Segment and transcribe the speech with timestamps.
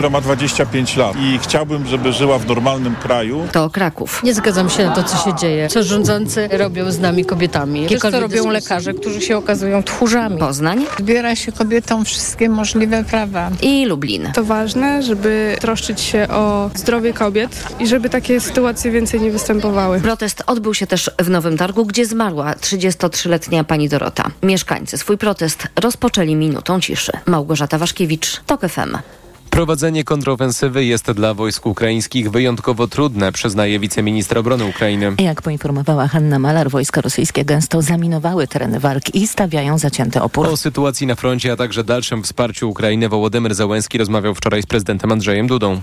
[0.00, 3.48] która ma 25 lat i chciałbym, żeby żyła w normalnym kraju.
[3.52, 4.22] To Kraków.
[4.22, 5.68] Nie zgadzam się na to, co się dzieje.
[5.68, 7.86] Co rządzący robią z nami kobietami.
[7.88, 10.38] Wiesz, co robią lekarze, którzy się okazują tchórzami.
[10.38, 13.50] Poznań Zbiera się kobietom wszystkie możliwe prawa.
[13.62, 14.32] i Lublin.
[14.34, 20.00] To ważne, żeby troszczyć się o zdrowie kobiet i żeby takie sytuacje więcej nie występowały.
[20.00, 24.30] Protest odbył się też w Nowym Targu, gdzie zmarła 33-letnia pani Dorota.
[24.42, 27.12] Mieszkańcy swój protest rozpoczęli minutą ciszy.
[27.26, 29.19] Małgorzata Waszkiewicz, TOK FM.
[29.50, 35.14] Prowadzenie kontrofensywy jest dla wojsk ukraińskich wyjątkowo trudne, przyznaje wiceminister obrony Ukrainy.
[35.18, 40.46] Jak poinformowała Hanna Malar, wojska rosyjskie gęsto zaminowały tereny walk i stawiają zacięty opór.
[40.46, 45.12] O sytuacji na froncie, a także dalszym wsparciu Ukrainy Wołodymyr Załęski rozmawiał wczoraj z prezydentem
[45.12, 45.80] Andrzejem Dudą.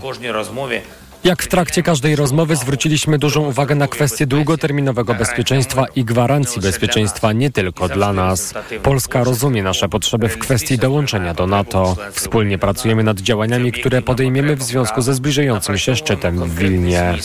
[1.23, 7.33] Jak w trakcie każdej rozmowy zwróciliśmy dużą uwagę na kwestię długoterminowego bezpieczeństwa i gwarancji bezpieczeństwa
[7.33, 8.53] nie tylko dla nas.
[8.83, 11.95] Polska rozumie nasze potrzeby w kwestii dołączenia do NATO.
[12.11, 17.15] Wspólnie pracujemy nad działaniami, które podejmiemy w związku ze zbliżającym się szczytem w Wilnie.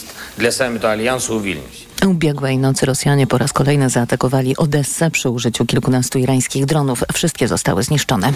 [2.06, 7.04] Ubiegłej nocy Rosjanie po raz kolejny zaatakowali Odessę przy użyciu kilkunastu irańskich dronów.
[7.12, 8.32] Wszystkie zostały zniszczone.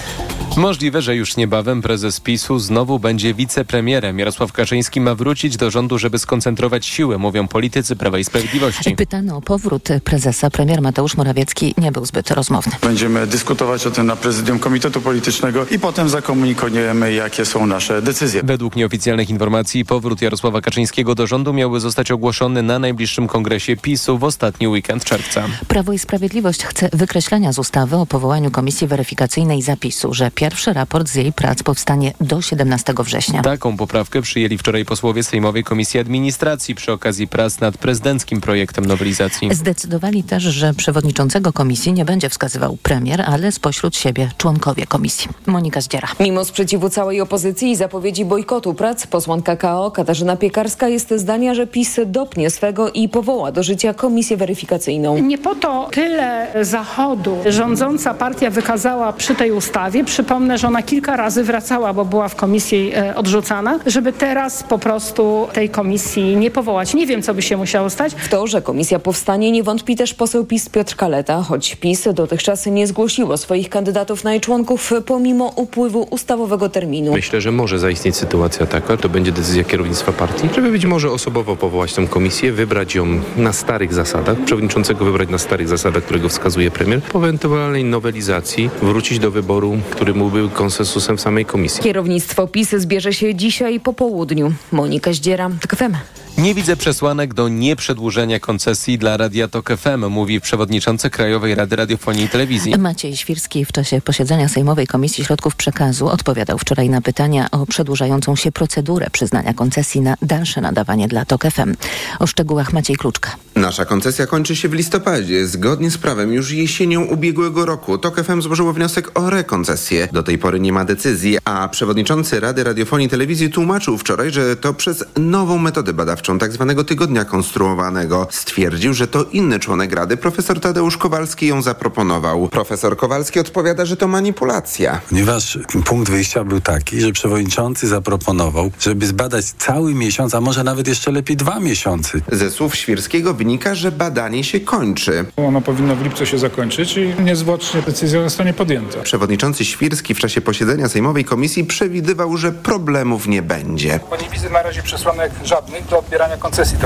[0.56, 4.19] Możliwe, że już niebawem prezes PiSu znowu będzie wicepremierem.
[4.19, 8.97] Jarosław Kaczyński ma wrócić do rządu, żeby skoncentrować siły, mówią politycy Prawa i Sprawiedliwości.
[8.97, 12.72] Pytany o powrót prezesa, premier Mateusz Morawiecki nie był zbyt rozmowny.
[12.83, 18.42] Będziemy dyskutować o tym na prezydium Komitetu Politycznego i potem zakomunikujemy, jakie są nasze decyzje.
[18.44, 24.19] Według nieoficjalnych informacji powrót Jarosława Kaczyńskiego do rządu miałby zostać ogłoszony na najbliższym kongresie PiSu
[24.19, 25.43] w ostatni weekend czerwca.
[25.69, 31.09] Prawo i Sprawiedliwość chce wykreślenia z ustawy o powołaniu komisji weryfikacyjnej zapisu, że pierwszy raport
[31.09, 33.43] z jej prac powstanie do 17 września.
[33.43, 39.55] Taką poprawkę przyjęli wczoraj posłowie Sejmowej Komisji Administracji przy okazji prac nad prezydenckim projektem nowelizacji.
[39.55, 45.29] Zdecydowali też, że przewodniczącego komisji nie będzie wskazywał premier, ale spośród siebie członkowie komisji.
[45.47, 46.09] Monika Zdziera.
[46.21, 51.67] Mimo sprzeciwu całej opozycji i zapowiedzi bojkotu prac, posłanka KO Katarzyna Piekarska jest zdania, że
[51.67, 55.19] PiS dopnie swego i powoła do życia komisję weryfikacyjną.
[55.19, 60.05] Nie po to tyle zachodu rządząca partia wykazała przy tej ustawie.
[60.05, 64.78] Przypomnę, że ona kilka razy wracała, bo była w komisji e, odrzucana, żeby teraz po
[64.78, 66.94] prostu tej komisji nie powołać.
[66.94, 68.15] Nie wiem, co by się musiało stać.
[68.15, 72.66] W to, że komisja powstanie nie wątpi też poseł PiS Piotr Kaleta, choć PiS dotychczas
[72.66, 77.12] nie zgłosiło swoich kandydatów na jej członków pomimo upływu ustawowego terminu.
[77.12, 81.56] Myślę, że może zaistnieć sytuacja taka, to będzie decyzja kierownictwa partii, żeby być może osobowo
[81.56, 86.70] powołać tę komisję, wybrać ją na starych zasadach, przewodniczącego wybrać na starych zasadach, którego wskazuje
[86.70, 91.82] premier, po ewentualnej nowelizacji wrócić do wyboru, który byłby konsensusem w samej komisji.
[91.82, 94.53] Kierownictwo PiS zbierze się dzisiaj po południu.
[94.72, 95.94] Monika Zdziera, TOK FM.
[96.39, 102.25] Nie widzę przesłanek do nieprzedłużenia koncesji dla Radia Tok FM, mówi przewodniczący Krajowej Rady Radiofonii
[102.25, 102.79] i Telewizji.
[102.79, 108.37] Maciej Świrski w czasie posiedzenia Sejmowej Komisji Środków Przekazu odpowiadał wczoraj na pytania o przedłużającą
[108.37, 111.75] się procedurę przyznania koncesji na dalsze nadawanie dla TOK FM.
[112.19, 113.37] O szczegółach Maciej Kluczka.
[113.55, 115.47] Nasza koncesja kończy się w listopadzie.
[115.47, 120.09] Zgodnie z prawem już jesienią ubiegłego roku TOK FM złożyło wniosek o rekoncesję.
[120.13, 124.57] Do tej pory nie ma decyzji, a przewodniczący Rady Radiofonii i Telewizji tłumaczył wczoraj, że
[124.57, 128.28] to przez nową metodę badawczą, tak zwanego tygodnia konstruowanego.
[128.31, 132.48] Stwierdził, że to inny członek Rady, profesor Tadeusz Kowalski ją zaproponował.
[132.48, 135.00] Profesor Kowalski odpowiada, że to manipulacja.
[135.09, 140.88] Ponieważ punkt wyjścia był taki, że przewodniczący zaproponował, żeby zbadać cały miesiąc, a może nawet
[140.88, 142.20] jeszcze lepiej dwa miesiące.
[142.32, 145.25] Ze słów Świrskiego wynika, że badanie się kończy.
[145.37, 149.03] Ono powinno w lipcu się zakończyć i niezwłocznie decyzja zostanie podjęta.
[149.03, 154.00] Przewodniczący Świrski w czasie posiedzenia Sejmowej Komisji przewidywał, że problemów nie będzie.
[154.10, 156.78] Bo nie widzę na razie przesłanek żadnych do odbierania koncesji.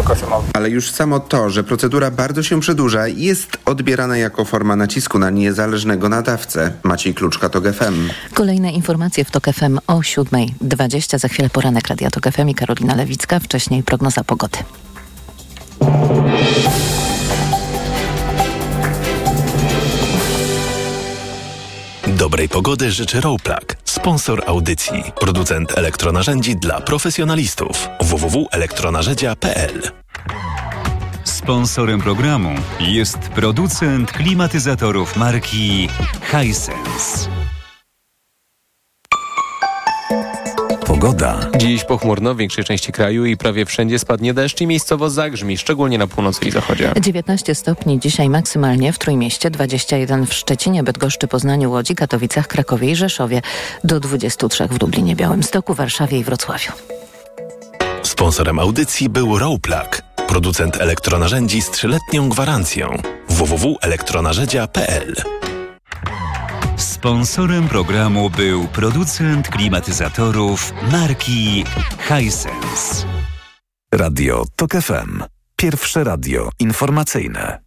[0.53, 5.31] Ale już samo to, że procedura bardzo się przedłuża, jest odbierana jako forma nacisku na
[5.31, 6.73] niezależnego nadawcę.
[6.83, 8.11] Maciej Kluczka, to FM.
[8.35, 11.19] Kolejne informacje w TOK FM o 7.20.
[11.19, 13.41] Za chwilę poranek Radia TOK FM i Karolina Lewicka.
[13.41, 14.59] Wcześniej prognoza pogody.
[22.21, 29.91] Dobrej pogody życzy Rowplug, sponsor audycji, producent elektronarzędzi dla profesjonalistów www.elektronarzędzia.pl.
[31.25, 35.89] Sponsorem programu jest producent klimatyzatorów marki
[36.31, 37.40] Hisense.
[41.01, 41.41] Pogoda.
[41.57, 45.99] Dziś pochmurno w większej części kraju i prawie wszędzie spadnie deszcz i miejscowo zagrzmi, szczególnie
[45.99, 46.93] na północy i zachodzie.
[47.01, 52.97] 19 stopni dzisiaj maksymalnie w Trójmieście, 21 w Szczecinie, Bydgoszczy, Poznaniu, Łodzi, Katowicach, Krakowie i
[52.97, 53.43] Rzeszowie,
[53.85, 56.73] do 23 w Lublinie, Białymstoku, Warszawie i Wrocławiu.
[58.03, 65.15] Sponsorem audycji był Rowplug, producent elektronarzędzi z trzyletnią gwarancją www.elektronarzędzia.pl.
[67.01, 71.65] Sponsorem programu był producent klimatyzatorów marki
[72.09, 73.07] Hisense.
[73.95, 75.23] Radio TOK FM.
[75.57, 77.61] Pierwsze radio informacyjne.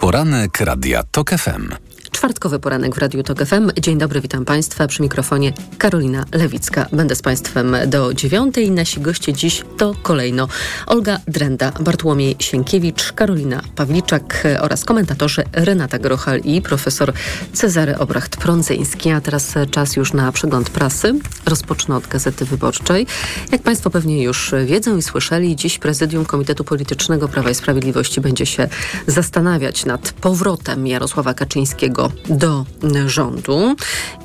[0.00, 1.91] Poranek Radia TOK FM.
[2.12, 3.70] Czwartkowy poranek w Radiu Tok FM.
[3.80, 4.86] Dzień dobry, witam Państwa.
[4.86, 6.86] Przy mikrofonie Karolina Lewicka.
[6.92, 8.70] Będę z Państwem do dziewiątej.
[8.70, 10.48] Nasi goście dziś to kolejno
[10.86, 17.12] Olga Drenda, Bartłomiej Sienkiewicz, Karolina Pawliczak oraz komentatorzy Renata Grochal i profesor
[17.52, 19.10] Cezary Obracht-Prądzyński.
[19.10, 21.14] A teraz czas już na przegląd prasy.
[21.46, 23.06] Rozpocznę od Gazety Wyborczej.
[23.52, 28.46] Jak Państwo pewnie już wiedzą i słyszeli, dziś prezydium Komitetu Politycznego Prawa i Sprawiedliwości będzie
[28.46, 28.68] się
[29.06, 32.64] zastanawiać nad powrotem Jarosława Kaczyńskiego do
[33.06, 33.76] rządu.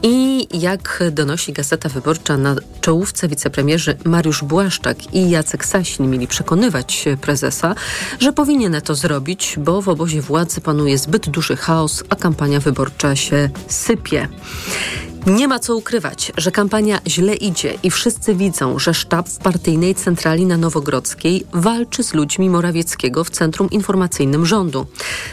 [0.03, 7.05] I jak donosi Gazeta Wyborcza, na czołówce wicepremierzy Mariusz Błaszczak i Jacek Sasin mieli przekonywać
[7.21, 7.75] prezesa,
[8.19, 13.15] że powinien to zrobić, bo w obozie władzy panuje zbyt duży chaos, a kampania wyborcza
[13.15, 14.27] się sypie.
[15.27, 19.95] Nie ma co ukrywać, że kampania źle idzie i wszyscy widzą, że sztab w partyjnej
[19.95, 24.85] centrali na Nowogrodzkiej walczy z ludźmi Morawieckiego w centrum informacyjnym rządu.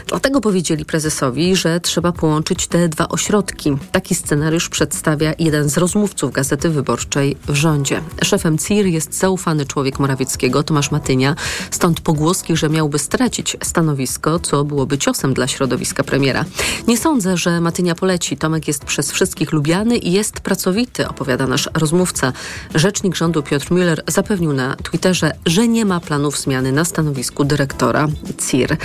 [0.07, 3.77] Dlatego powiedzieli prezesowi, że trzeba połączyć te dwa ośrodki.
[3.91, 8.01] Taki scenariusz przedstawia jeden z rozmówców Gazety Wyborczej w rządzie.
[8.23, 11.35] Szefem CIR jest zaufany człowiek Morawieckiego, Tomasz Matynia,
[11.71, 16.45] stąd pogłoski, że miałby stracić stanowisko, co byłoby ciosem dla środowiska premiera.
[16.87, 18.37] Nie sądzę, że Matynia poleci.
[18.37, 22.33] Tomek jest przez wszystkich lubiany i jest pracowity, opowiada nasz rozmówca.
[22.75, 28.07] Rzecznik rządu Piotr Müller zapewnił na Twitterze, że nie ma planów zmiany na stanowisku dyrektora
[28.47, 28.77] CIR.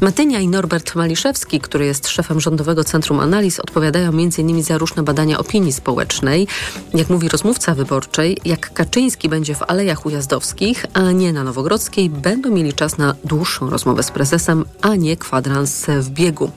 [0.00, 4.62] Matynia i Norbert Maliszewski, który jest szefem Rządowego Centrum Analiz, odpowiadają m.in.
[4.62, 6.46] za różne badania opinii społecznej.
[6.94, 12.50] Jak mówi rozmówca wyborczej, jak Kaczyński będzie w Alejach Ujazdowskich, a nie na Nowogrodzkiej, będą
[12.50, 16.50] mieli czas na dłuższą rozmowę z prezesem, a nie kwadrans w biegu.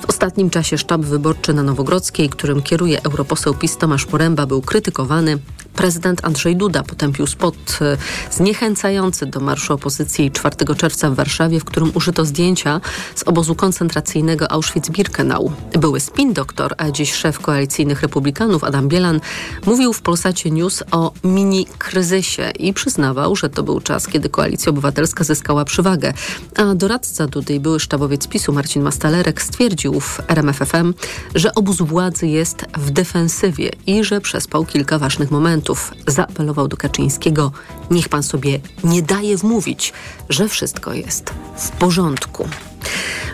[0.00, 4.62] W ostatnim czasie sztab wyborczy na Nowogrodzkiej, którym kieruje Europoseł poseł PiS Tomasz Poręba był
[4.62, 5.38] krytykowany.
[5.76, 7.96] Prezydent Andrzej Duda potępił spot e,
[8.30, 12.80] zniechęcający do marszu opozycji 4 czerwca w Warszawie, w którym użyto zdjęcia
[13.14, 15.50] z obozu koncentracyjnego Auschwitz-Birkenau.
[15.72, 19.20] Były spin doktor, a dziś szef koalicyjnych republikanów Adam Bielan
[19.66, 25.24] mówił w Polsacie News o mini-kryzysie i przyznawał, że to był czas, kiedy Koalicja Obywatelska
[25.24, 26.12] zyskała przywagę.
[26.56, 30.94] A doradca Dudy i były sztabowiec PiSu Marcin Mastalerek stwierdził w RMFFM,
[31.34, 35.65] że obóz władzy jest w defensywie i że przespał kilka ważnych momentów.
[36.06, 37.52] Zaapelował do Kaczyńskiego,
[37.90, 39.92] niech pan sobie nie daje wmówić,
[40.28, 42.48] że wszystko jest w porządku.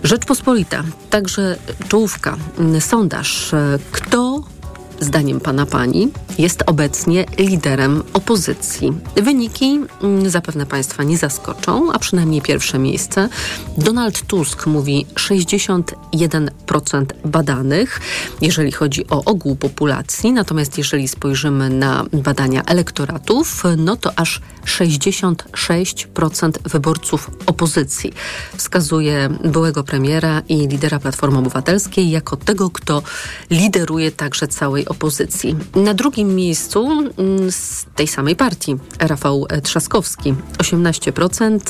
[0.03, 1.57] Rzeczpospolita, także
[1.89, 2.37] czołówka,
[2.81, 3.55] sondaż.
[3.93, 4.43] Kto
[5.03, 6.09] zdaniem pana pani,
[6.39, 8.93] jest obecnie liderem opozycji.
[9.17, 13.29] Wyniki mm, zapewne państwa nie zaskoczą, a przynajmniej pierwsze miejsce.
[13.79, 18.01] Donald Tusk mówi 61% badanych,
[18.41, 26.53] jeżeli chodzi o ogół populacji, natomiast jeżeli spojrzymy na badania elektoratów, no to aż 66%
[26.65, 28.13] wyborców opozycji
[28.57, 33.03] wskazuje byłego premiera i lidera Platformy Obywatelskiej jako tego, kto
[33.51, 34.92] lideruje także całej opozycji.
[35.75, 41.61] Na drugim miejscu mm, z tej samej partii Rafał Trzaskowski 18%,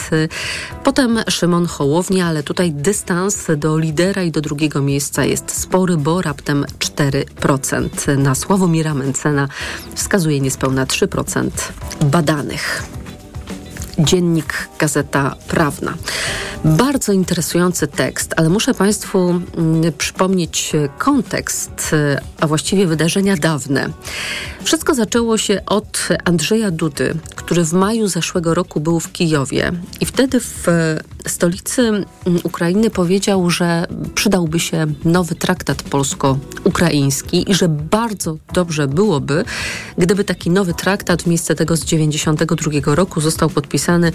[0.85, 6.23] potem Szymon Hołownia, ale tutaj dystans do lidera i do drugiego miejsca jest spory, bo
[6.23, 8.19] raptem 4%.
[8.19, 9.49] Na Sławomira Mencena
[9.95, 11.51] wskazuje niespełna 3%
[12.05, 12.83] badanych.
[13.99, 15.95] Dziennik Gazeta Prawna.
[16.65, 21.97] Bardzo interesujący tekst, ale muszę Państwu mm, przypomnieć kontekst,
[22.41, 23.89] a właściwie wydarzenia dawne.
[24.65, 30.07] Wszystko zaczęło się od Andrzeja Dudy, który w maju zeszłego roku był w Kijowie i
[30.07, 30.67] wtedy w
[31.27, 32.07] stolicy mm,
[32.43, 39.45] Ukrainy powiedział, że przydałby się nowy traktat polsko-ukraiński i że bardzo dobrze byłoby,
[39.99, 44.13] gdyby taki nowy traktat w miejsce tego z 92 roku został podpisany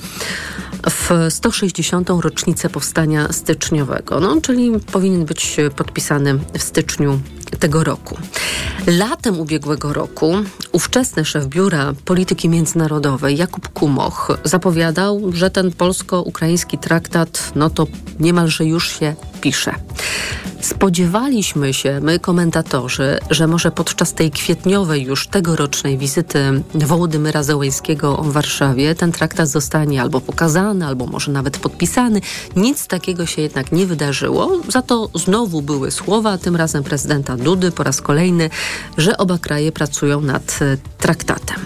[0.89, 2.09] w 160.
[2.09, 7.19] rocznicę powstania styczniowego, no, czyli powinien być podpisany w styczniu
[7.59, 8.17] tego roku.
[8.87, 10.33] Latem ubiegłego roku
[10.71, 17.87] ówczesny szef Biura Polityki Międzynarodowej Jakub Kumoch zapowiadał, że ten polsko-ukraiński traktat no to
[18.19, 19.73] niemalże już się pisze.
[20.61, 28.31] Spodziewaliśmy się, my komentatorzy, że może podczas tej kwietniowej już tegorocznej wizyty Wołodymyra Zełęńskiego w
[28.31, 32.21] Warszawie ten traktat zostanie albo pokazany, albo może nawet podpisany.
[32.55, 34.61] Nic takiego się jednak nie wydarzyło.
[34.69, 38.49] Za to znowu były słowa, tym razem prezydenta Dudy po raz kolejny,
[38.97, 40.59] że oba kraje pracują nad
[40.97, 41.57] traktatem.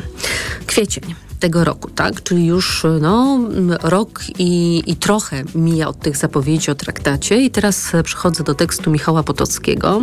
[0.65, 1.30] Kwiecień.
[1.41, 2.23] Tego roku, tak?
[2.23, 3.39] Czyli już no,
[3.81, 7.41] rok i, i trochę mija od tych zapowiedzi o traktacie.
[7.41, 10.01] I teraz przechodzę do tekstu Michała Potockiego,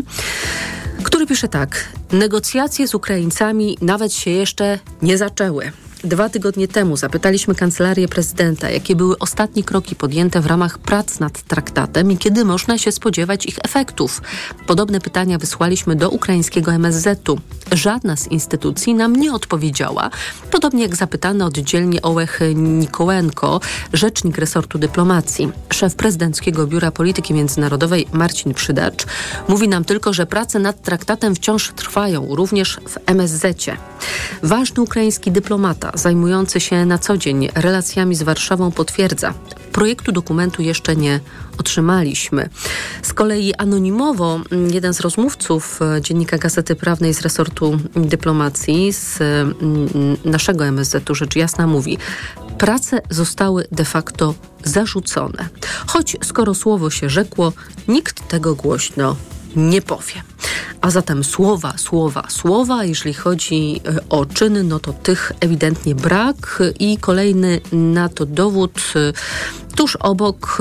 [1.02, 1.84] który pisze tak.
[2.12, 5.72] Negocjacje z Ukraińcami nawet się jeszcze nie zaczęły.
[6.04, 11.42] Dwa tygodnie temu zapytaliśmy kancelarię prezydenta, jakie były ostatnie kroki podjęte w ramach prac nad
[11.42, 14.22] traktatem i kiedy można się spodziewać ich efektów.
[14.66, 17.38] Podobne pytania wysłaliśmy do ukraińskiego MSZ-u.
[17.72, 20.10] Żadna z instytucji nam nie odpowiedziała.
[20.50, 23.60] Podobnie jak zapytany oddzielnie Ołech Nikołenko,
[23.92, 25.52] rzecznik resortu dyplomacji.
[25.72, 29.06] Szef prezydenckiego Biura Polityki Międzynarodowej Marcin Przydacz
[29.48, 33.76] mówi nam tylko, że prace nad traktatem wciąż trwają, również w MSZ-cie.
[34.42, 39.34] Ważny ukraiński dyplomata zajmujący się na co dzień relacjami z Warszawą potwierdza,
[39.72, 41.20] projektu dokumentu jeszcze nie
[41.58, 42.48] otrzymaliśmy.
[43.02, 44.40] Z kolei anonimowo
[44.72, 49.18] jeden z rozmówców e, dziennika Gazety Prawnej z resortu dyplomacji z
[50.24, 51.98] naszego MSZ-u rzecz jasna mówi,
[52.58, 55.48] prace zostały de facto zarzucone.
[55.86, 57.52] Choć skoro słowo się rzekło,
[57.88, 59.16] nikt tego głośno
[59.56, 60.22] nie powie.
[60.80, 66.62] A zatem słowa, słowa, słowa, jeżeli chodzi e, o czyny, no to tych ewidentnie brak.
[66.78, 69.12] I kolejny na to dowód e,
[69.78, 70.58] Tuż obok,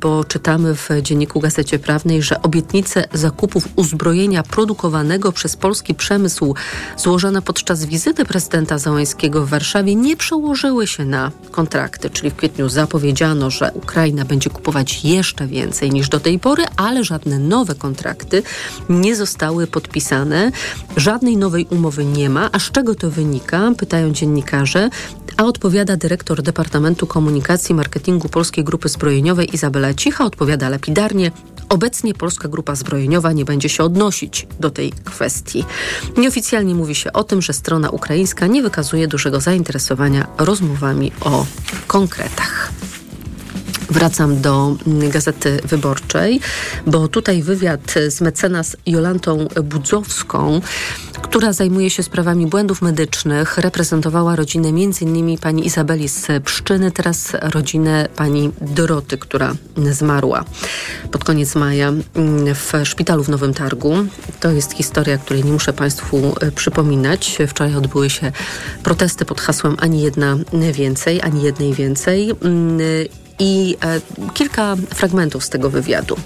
[0.00, 6.54] bo czytamy w dzienniku Gazecie Prawnej, że obietnice zakupów uzbrojenia produkowanego przez polski przemysł
[6.96, 12.68] złożone podczas wizyty prezydenta Załęskiego w Warszawie nie przełożyły się na kontrakty, czyli w kwietniu
[12.68, 18.42] zapowiedziano, że Ukraina będzie kupować jeszcze więcej niż do tej pory, ale żadne nowe kontrakty
[18.90, 20.52] nie zostały podpisane.
[20.96, 22.48] Żadnej nowej umowy nie ma.
[22.52, 23.72] A z czego to wynika?
[23.78, 24.90] Pytają dziennikarze,
[25.36, 31.30] a odpowiada dyrektor Departamentu Komunikacji Marketingu Polskiej Grupy Zbrojeniowej Izabela Cicha odpowiada lapidarnie.
[31.68, 35.64] Obecnie Polska Grupa Zbrojeniowa nie będzie się odnosić do tej kwestii.
[36.16, 41.46] Nieoficjalnie mówi się o tym, że strona ukraińska nie wykazuje dużego zainteresowania rozmowami o
[41.86, 42.72] konkretach.
[43.90, 46.40] Wracam do mm, Gazety Wyborczej,
[46.86, 50.60] bo tutaj wywiad z mecenas Jolantą Budzowską,
[51.22, 55.38] która zajmuje się sprawami błędów medycznych, reprezentowała rodzinę m.in.
[55.38, 59.54] pani Izabeli z Pszczyny, teraz rodzinę pani Doroty, która
[59.90, 60.44] zmarła
[61.10, 63.94] pod koniec maja mm, w szpitalu w Nowym Targu.
[64.40, 67.38] To jest historia, której nie muszę Państwu e, przypominać.
[67.48, 68.32] Wczoraj odbyły się
[68.82, 70.38] protesty pod hasłem ani jedna
[70.72, 72.78] więcej, ani jednej więcej mm,
[73.40, 74.00] i e,
[74.34, 76.16] kilka fragmentów z tego wywiadu.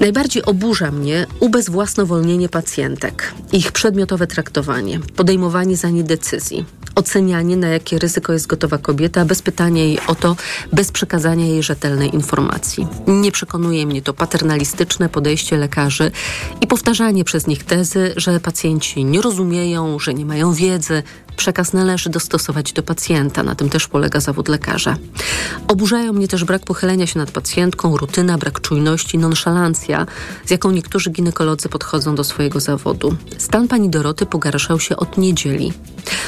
[0.00, 7.98] Najbardziej oburza mnie ubezwłasnowolnienie pacjentek, ich przedmiotowe traktowanie, podejmowanie za nie decyzji, ocenianie, na jakie
[7.98, 10.36] ryzyko jest gotowa kobieta, bez pytania jej o to,
[10.72, 12.86] bez przekazania jej rzetelnej informacji.
[13.06, 16.10] Nie przekonuje mnie to paternalistyczne podejście lekarzy
[16.60, 21.02] i powtarzanie przez nich tezy, że pacjenci nie rozumieją, że nie mają wiedzy,
[21.36, 24.96] Przekaz należy dostosować do pacjenta, na tym też polega zawód lekarza.
[25.68, 30.06] Oburzają mnie też brak pochylenia się nad pacjentką, rutyna, brak czujności, nonszalancja,
[30.46, 33.16] z jaką niektórzy ginekolodzy podchodzą do swojego zawodu.
[33.38, 35.72] Stan pani Doroty pogarszał się od niedzieli.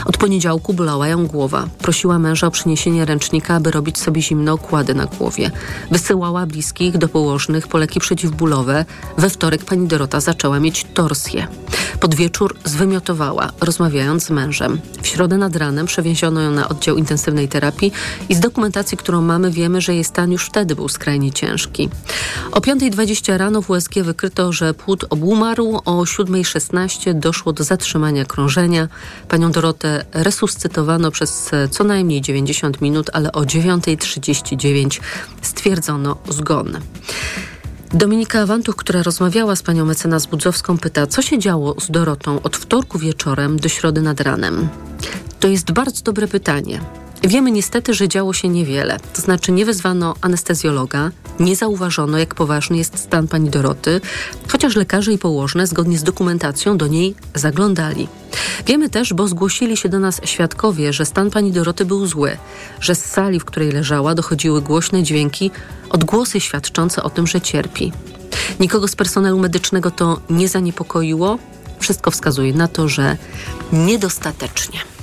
[0.05, 1.69] Od poniedziałku bolała ją głowa.
[1.79, 5.51] Prosiła męża o przyniesienie ręcznika, aby robić sobie zimne okłady na głowie.
[5.91, 8.85] Wysyłała bliskich do położnych po leki przeciwbólowe.
[9.19, 11.47] We wtorek pani Dorota zaczęła mieć torsję.
[12.01, 14.81] Pod wieczór zwymiotowała, rozmawiając z mężem.
[15.03, 17.93] W środę nad ranem przewieziono ją na oddział intensywnej terapii
[18.29, 21.89] i z dokumentacji, którą mamy, wiemy, że jej stan już wtedy był skrajnie ciężki.
[22.53, 25.81] O 5.20 rano w USG wykryto, że płód obumarł.
[25.85, 28.89] O 7.16 doszło do zatrzymania krążenia.
[29.29, 35.01] Panią Dorotę resuscytowano przez co najmniej 90 minut, ale o 9.39
[35.43, 36.79] stwierdzono zgon.
[37.95, 42.57] Dominika Awantuch, która rozmawiała z panią mecenas Budzowską, pyta, co się działo z Dorotą od
[42.57, 44.69] wtorku wieczorem do środy nad ranem.
[45.41, 46.81] To jest bardzo dobre pytanie.
[47.27, 48.99] Wiemy niestety, że działo się niewiele.
[49.13, 54.01] To znaczy nie wezwano anestezjologa, nie zauważono, jak poważny jest stan pani Doroty,
[54.49, 58.09] chociaż lekarze i położne zgodnie z dokumentacją do niej zaglądali.
[58.67, 62.37] Wiemy też, bo zgłosili się do nas świadkowie, że stan pani Doroty był zły,
[62.81, 65.51] że z sali, w której leżała, dochodziły głośne dźwięki,
[65.91, 67.93] odgłosy świadczące o tym, że cierpi.
[68.61, 71.39] Nikogo z personelu medycznego to nie zaniepokoiło.
[71.79, 73.17] Wszystko wskazuje na to, że
[73.73, 74.94] niedostatecznie.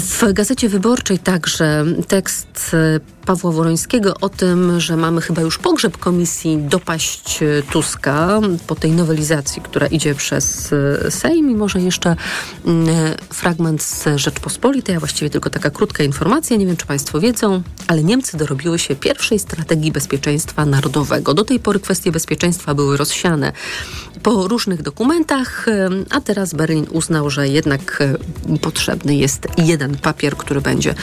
[0.00, 2.76] W Gazecie Wyborczej także tekst
[3.26, 9.62] Pawła Worońskiego o tym, że mamy chyba już pogrzeb komisji dopaść Tuska po tej nowelizacji,
[9.62, 10.74] która idzie przez
[11.10, 12.16] Sejm i może jeszcze
[12.66, 12.88] mm,
[13.30, 18.04] fragment z Rzeczpospolitej, a właściwie tylko taka krótka informacja, nie wiem czy Państwo wiedzą, ale
[18.04, 21.34] Niemcy dorobiły się pierwszej strategii bezpieczeństwa narodowego.
[21.34, 23.52] Do tej pory kwestie bezpieczeństwa były rozsiane
[24.22, 25.66] po różnych dokumentach,
[26.10, 28.02] a teraz Berlin uznał, że jednak
[28.60, 30.94] potrzebny jest jeden papier, który będzie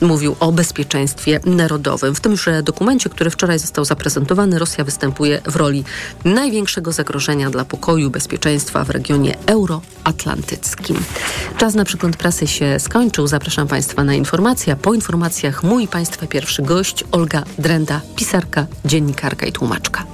[0.00, 1.65] mówił o bezpieczeństwie narodowym.
[2.14, 5.84] W tymże dokumencie, który wczoraj został zaprezentowany, Rosja występuje w roli
[6.24, 10.96] największego zagrożenia dla pokoju i bezpieczeństwa w regionie euroatlantyckim.
[11.56, 13.26] Czas na przegląd prasy się skończył.
[13.26, 14.76] Zapraszam Państwa na informacje.
[14.76, 20.04] Po informacjach mój Państwa pierwszy gość Olga Drenda, pisarka, dziennikarka i tłumaczka.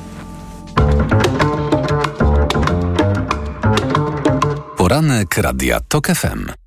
[4.76, 6.61] Poranek Radia TOK FM.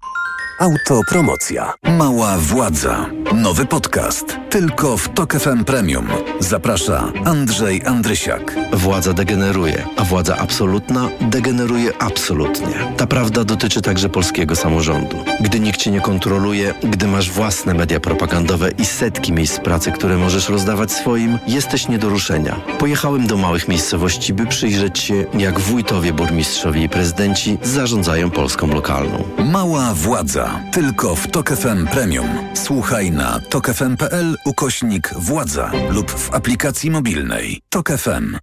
[0.60, 1.74] Autopromocja.
[1.84, 3.06] Mała władza.
[3.34, 4.38] Nowy podcast.
[4.50, 6.08] Tylko w TOK FM Premium.
[6.40, 8.56] Zaprasza Andrzej Andrysiak.
[8.74, 12.74] Władza degeneruje, a władza absolutna degeneruje absolutnie.
[12.98, 15.18] Ta prawda dotyczy także polskiego samorządu.
[15.42, 20.18] Gdy nikt cię nie kontroluje, gdy masz własne media propagandowe i setki miejsc pracy, które
[20.18, 22.56] możesz rozdawać swoim, jesteś nie do ruszenia.
[22.80, 29.24] Pojechałem do małych miejscowości, by przyjrzeć się, jak wójtowie, burmistrzowie i prezydenci zarządzają Polską lokalną.
[29.52, 30.45] Mała władza.
[30.72, 32.28] Tylko w TOK FM Premium.
[32.54, 37.62] Słuchaj na tokefm.pl ukośnik władza lub w aplikacji mobilnej.
[37.70, 38.38] TOK FM.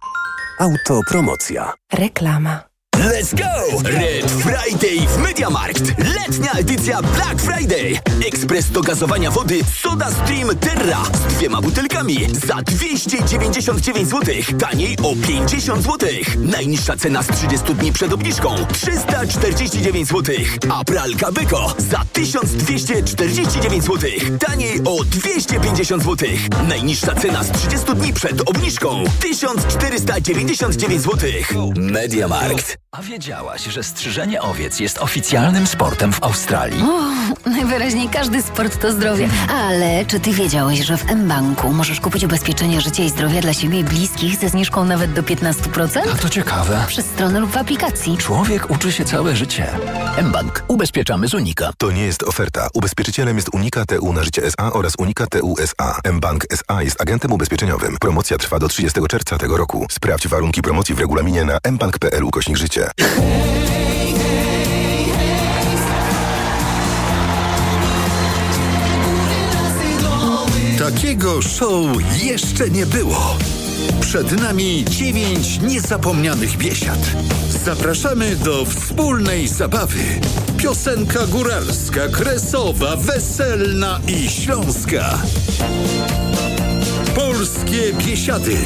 [0.59, 1.73] Autopromocja.
[1.93, 2.72] Reklama.
[2.93, 3.81] Let's go!
[3.83, 5.83] Red Friday w Mediamarkt.
[5.97, 7.99] Letnia edycja Black Friday.
[8.27, 14.35] Ekspres do gazowania wody Soda Stream Terra z dwiema butelkami za 299 zł.
[14.59, 16.09] Taniej o 50 zł.
[16.37, 20.35] Najniższa cena z 30 dni przed obniżką 349 zł.
[20.71, 24.09] A pralka Beko za 1249 zł.
[24.39, 26.29] Taniej o 250 zł.
[26.67, 31.29] Najniższa cena z 30 dni przed obniżką 1499 zł.
[31.75, 32.82] Mediamarkt.
[32.93, 36.83] A wiedziałaś, że strzyżenie owiec jest oficjalnym sportem w Australii?
[36.83, 39.29] O, najwyraźniej każdy sport to zdrowie.
[39.49, 43.79] Ale czy ty wiedziałeś, że w mBanku możesz kupić ubezpieczenie życia i zdrowia dla siebie
[43.79, 45.99] i bliskich ze zniżką nawet do 15%?
[46.13, 46.85] A to ciekawe.
[46.87, 48.17] Przez stronę lub w aplikacji.
[48.17, 49.67] Człowiek uczy się całe życie.
[50.23, 50.63] mBank.
[50.67, 51.71] Ubezpieczamy z Unika.
[51.77, 52.67] To nie jest oferta.
[52.73, 55.99] Ubezpieczycielem jest Unika TU na życie SA oraz Unika TU SA.
[56.13, 57.97] mBank SA jest agentem ubezpieczeniowym.
[58.01, 59.85] Promocja trwa do 30 czerwca tego roku.
[59.91, 62.82] Sprawdź warunki promocji w regulaminie na mbank.pl ukośnik życie.
[70.79, 71.85] Takiego show
[72.23, 73.37] jeszcze nie było.
[74.01, 76.99] Przed nami dziewięć niezapomnianych biesiad.
[77.65, 79.99] Zapraszamy do wspólnej zabawy.
[80.57, 85.17] Piosenka góralska, kresowa, weselna i śląska.
[87.15, 88.57] Polskie biesiady.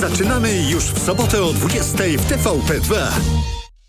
[0.00, 2.96] Zaczynamy już w sobotę o 20 w TVP2.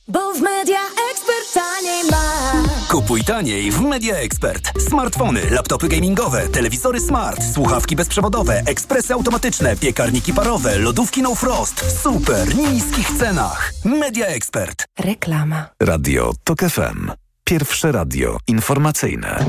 [0.08, 0.80] Bo w Media
[1.12, 2.54] Expert taniej ma.
[2.90, 4.72] Kupuj taniej w Media Expert.
[4.90, 12.02] Smartfony, laptopy gamingowe, telewizory smart, słuchawki bezprzewodowe, ekspresy automatyczne, piekarniki parowe, lodówki no frost w
[12.02, 13.74] super niskich cenach.
[13.86, 14.86] Media Expert.
[15.00, 15.70] Reklama.
[15.82, 17.12] Radio TOK FM.
[17.44, 19.46] Pierwsze radio informacyjne.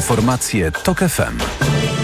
[0.00, 1.99] Informacje TOK FM.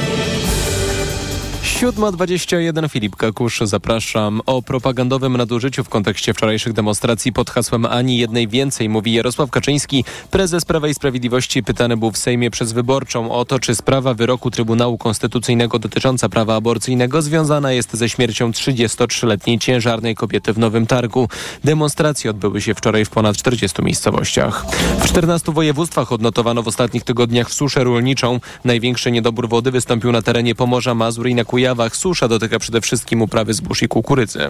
[1.67, 4.41] 7.21 Filip Kakusz, zapraszam.
[4.47, 10.05] O propagandowym nadużyciu w kontekście wczorajszych demonstracji pod hasłem Ani jednej więcej mówi Jarosław Kaczyński.
[10.31, 14.51] Prezes Prawa i Sprawiedliwości pytany był w Sejmie przez Wyborczą o to, czy sprawa wyroku
[14.51, 21.29] Trybunału Konstytucyjnego dotycząca prawa aborcyjnego związana jest ze śmiercią 33-letniej ciężarnej kobiety w Nowym Targu.
[21.65, 24.67] Demonstracje odbyły się wczoraj w ponad 40 miejscowościach.
[24.99, 28.41] W 14 województwach odnotowano w ostatnich tygodniach suszę rolniczą.
[28.65, 31.97] Największy niedobór wody wystąpił na terenie Pomorza, Mazur i na Kujawach.
[31.97, 34.49] Susza dotyka przede wszystkim uprawy zbóż i kukurydzy.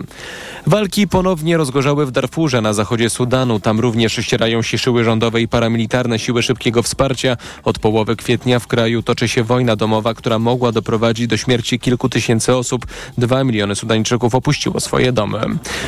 [0.66, 3.61] Walki ponownie rozgorzały w Darfurze na zachodzie Sudanu.
[3.61, 7.37] Tam również ścierają się siły rządowe i paramilitarne siły szybkiego wsparcia.
[7.64, 12.09] Od połowy kwietnia w kraju toczy się wojna domowa, która mogła doprowadzić do śmierci kilku
[12.09, 12.87] tysięcy osób.
[13.19, 15.40] Dwa miliony Sudańczyków opuściło swoje domy.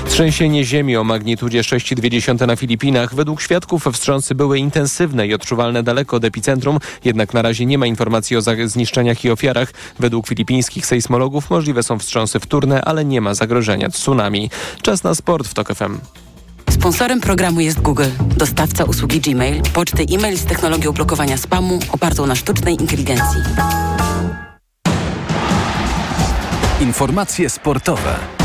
[0.09, 3.15] Trzęsienie ziemi o magnitudzie 6,2 na Filipinach.
[3.15, 7.87] Według świadków wstrząsy były intensywne i odczuwalne daleko od epicentrum, jednak na razie nie ma
[7.87, 9.73] informacji o zniszczeniach i ofiarach.
[9.99, 14.51] Według filipińskich sejsmologów możliwe są wstrząsy wtórne, ale nie ma zagrożenia tsunami.
[14.83, 15.99] Czas na sport w TOK FM.
[16.71, 22.35] Sponsorem programu jest Google, dostawca usługi Gmail, poczty e-mail z technologią blokowania spamu opartą na
[22.35, 23.41] sztucznej inteligencji.
[26.81, 28.38] Informacje sportowe.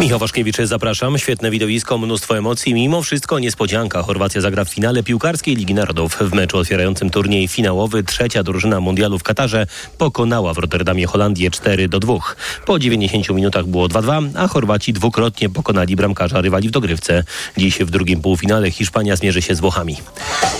[0.00, 1.18] Michał Waszkiewicz, zapraszam.
[1.18, 2.74] Świetne widowisko, mnóstwo emocji.
[2.74, 4.02] Mimo wszystko niespodzianka.
[4.02, 6.16] Chorwacja zagra w finale piłkarskiej Ligi Narodów.
[6.20, 9.66] W meczu otwierającym turniej finałowy trzecia drużyna mundialu w Katarze
[9.98, 12.14] pokonała w Rotterdamie Holandię 4 do 2.
[12.66, 17.24] Po 90 minutach było 2-2, a Chorwaci dwukrotnie pokonali bramkarza rywali w dogrywce.
[17.56, 19.96] Dziś w drugim półfinale Hiszpania zmierzy się z Włochami.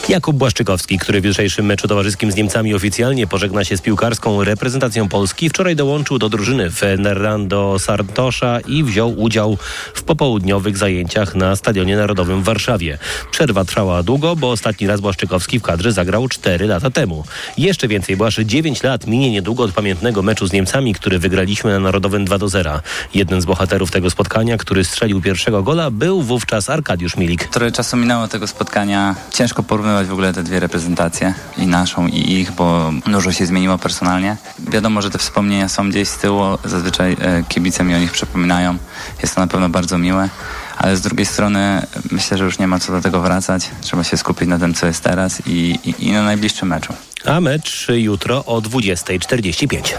[0.09, 5.09] Jakub Błaszczykowski, który w jutrzejszym meczu towarzyskim z Niemcami oficjalnie pożegna się z piłkarską reprezentacją
[5.09, 9.28] Polski, wczoraj dołączył do drużyny Fernando Sartosza i wziął udział
[9.95, 12.99] w popołudniowych zajęciach na Stadionie Narodowym w Warszawie.
[13.31, 17.25] Przerwa trwała długo, bo ostatni raz Błaszczykowski w kadrze zagrał 4 lata temu.
[17.59, 21.73] Jeszcze więcej, bo aż 9 lat minie niedługo od pamiętnego meczu z Niemcami, który wygraliśmy
[21.73, 22.81] na Narodowym 2 do 0.
[23.15, 27.45] Jeden z bohaterów tego spotkania, który strzelił pierwszego gola, był wówczas Arkadiusz Milik.
[27.45, 29.15] Trochę czasu minęło tego spotkania.
[29.31, 33.79] Ciężko porównywać w ogóle te dwie reprezentacje, i naszą, i ich, bo dużo się zmieniło
[33.79, 34.37] personalnie.
[34.59, 38.79] Wiadomo, że te wspomnienia są gdzieś z tyłu, zazwyczaj e, kibice mi o nich przypominają.
[39.23, 40.29] Jest to na pewno bardzo miłe,
[40.77, 43.71] ale z drugiej strony myślę, że już nie ma co do tego wracać.
[43.81, 46.95] Trzeba się skupić na tym, co jest teraz i, i, i na najbliższym meczu.
[47.25, 49.95] A mecz jutro o 20.45.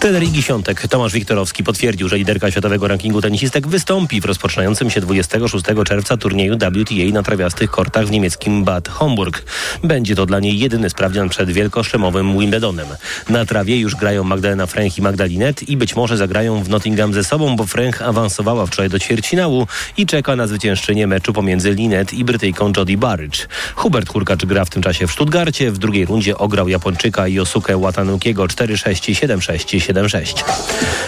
[0.00, 5.00] Trener Igi Świątek Tomasz Wiktorowski potwierdził, że liderka światowego rankingu tenisistek wystąpi w rozpoczynającym się
[5.00, 9.44] 26 czerwca turnieju WTA na trawiastych kortach w niemieckim Bad Homburg.
[9.84, 12.86] Będzie to dla niej jedyny sprawdzian przed wielkoszczemowym Wimbledonem.
[13.28, 17.24] Na trawie już grają Magdalena Fręch i Magdalinet i być może zagrają w Nottingham ze
[17.24, 22.24] sobą, bo Fręch awansowała wczoraj do ćwierćfinału i czeka na zwyciężczynię meczu pomiędzy Linet i
[22.24, 23.38] Brytyjką Jodie Barrage.
[23.74, 28.44] Hubert Hurkacz gra w tym czasie w Stuttgarcie, w drugiej rundzie ograł Japończyka Yosuke Watanukiego
[28.44, 30.44] 4-6, 7-6, 7-6.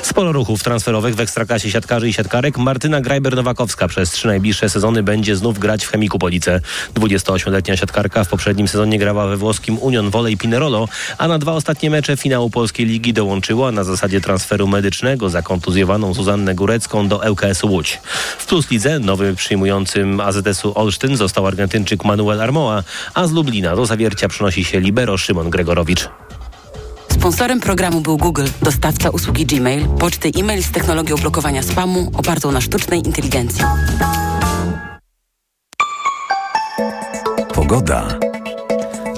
[0.02, 2.58] Sporo ruchów transferowych w ekstraklasie siatkarzy i siatkarek.
[2.58, 6.60] Martyna Grajber-Nowakowska przez trzy najbliższe sezony będzie znów grać w Chemiku Police.
[6.94, 11.90] 28-letnia siatkarka w poprzednim sezonie grała we włoskim Union Volley Pinerolo, a na dwa ostatnie
[11.90, 18.00] mecze finału Polskiej Ligi dołączyła na zasadzie transferu medycznego zakontuzjowaną Zuzannę Górecką do ŁKS Łódź.
[18.38, 22.82] W Plus Lidze nowy przyjmującym AZS-u Olsztyn został Argentyńczyk Manuel Armoa,
[23.14, 26.08] a z Lublina do zawiercia przynosi się libero Szymon Gregorowicz.
[27.08, 32.60] Sponsorem programu był Google, dostawca usługi Gmail, poczty e-mail z technologią blokowania spamu opartą na
[32.60, 33.64] sztucznej inteligencji.
[37.54, 38.18] Pogoda.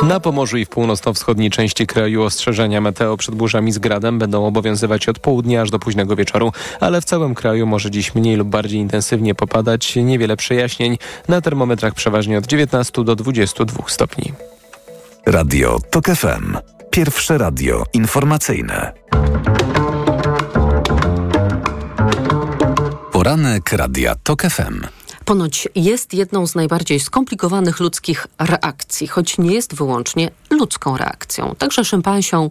[0.02, 5.08] Na Pomorzu i w północno-wschodniej części kraju ostrzeżenia meteo przed burzami z gradem będą obowiązywać
[5.08, 8.80] od południa aż do późnego wieczoru, ale w całym kraju może dziś mniej lub bardziej
[8.80, 9.96] intensywnie popadać.
[9.96, 10.98] Niewiele przejaśnień.
[11.28, 14.32] Na termometrach przeważnie od 19 do 22 stopni.
[15.26, 16.56] Radio TOK FM.
[16.90, 18.92] Pierwsze radio informacyjne.
[23.12, 24.86] Poranek Radia TOK FM.
[25.24, 31.54] Ponoć jest jedną z najbardziej skomplikowanych ludzkich reakcji, choć nie jest wyłącznie ludzką reakcją.
[31.58, 32.50] Także szympansią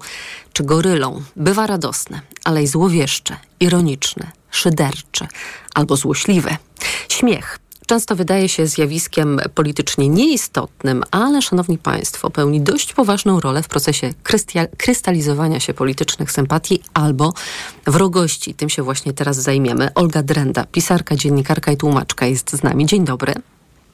[0.53, 5.27] czy gorylą bywa radosne, ale i złowieszcze, ironiczne, szydercze
[5.73, 6.57] albo złośliwe.
[7.09, 13.67] Śmiech często wydaje się zjawiskiem politycznie nieistotnym, ale, szanowni państwo, pełni dość poważną rolę w
[13.67, 14.13] procesie
[14.77, 17.33] krystalizowania się politycznych sympatii albo
[17.87, 18.53] wrogości.
[18.53, 19.93] Tym się właśnie teraz zajmiemy.
[19.93, 22.85] Olga Drenda, pisarka, dziennikarka i tłumaczka jest z nami.
[22.85, 23.33] Dzień dobry.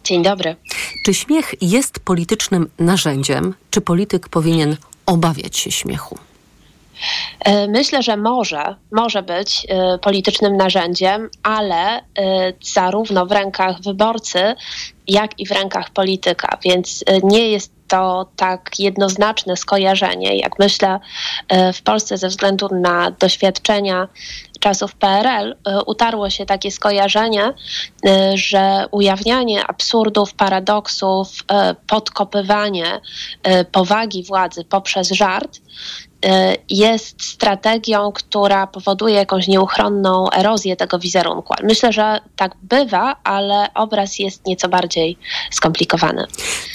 [0.03, 0.55] Dzień dobry.
[1.05, 3.53] Czy śmiech jest politycznym narzędziem?
[3.69, 6.17] Czy polityk powinien obawiać się śmiechu?
[7.67, 9.67] Myślę, że może, może być
[10.01, 12.01] politycznym narzędziem, ale
[12.61, 14.55] zarówno w rękach wyborcy,
[15.07, 20.99] jak i w rękach polityka, więc nie jest to tak jednoznaczne skojarzenie, jak myślę
[21.73, 24.07] w Polsce ze względu na doświadczenia
[24.59, 25.55] czasów PRL
[25.85, 27.53] utarło się takie skojarzenie,
[28.33, 31.27] że ujawnianie absurdów, paradoksów,
[31.87, 33.01] podkopywanie
[33.71, 35.59] powagi władzy poprzez żart
[36.69, 41.53] jest strategią, która powoduje jakąś nieuchronną erozję tego wizerunku.
[41.63, 45.17] Myślę, że tak bywa, ale obraz jest nieco bardziej
[45.51, 46.27] skomplikowany.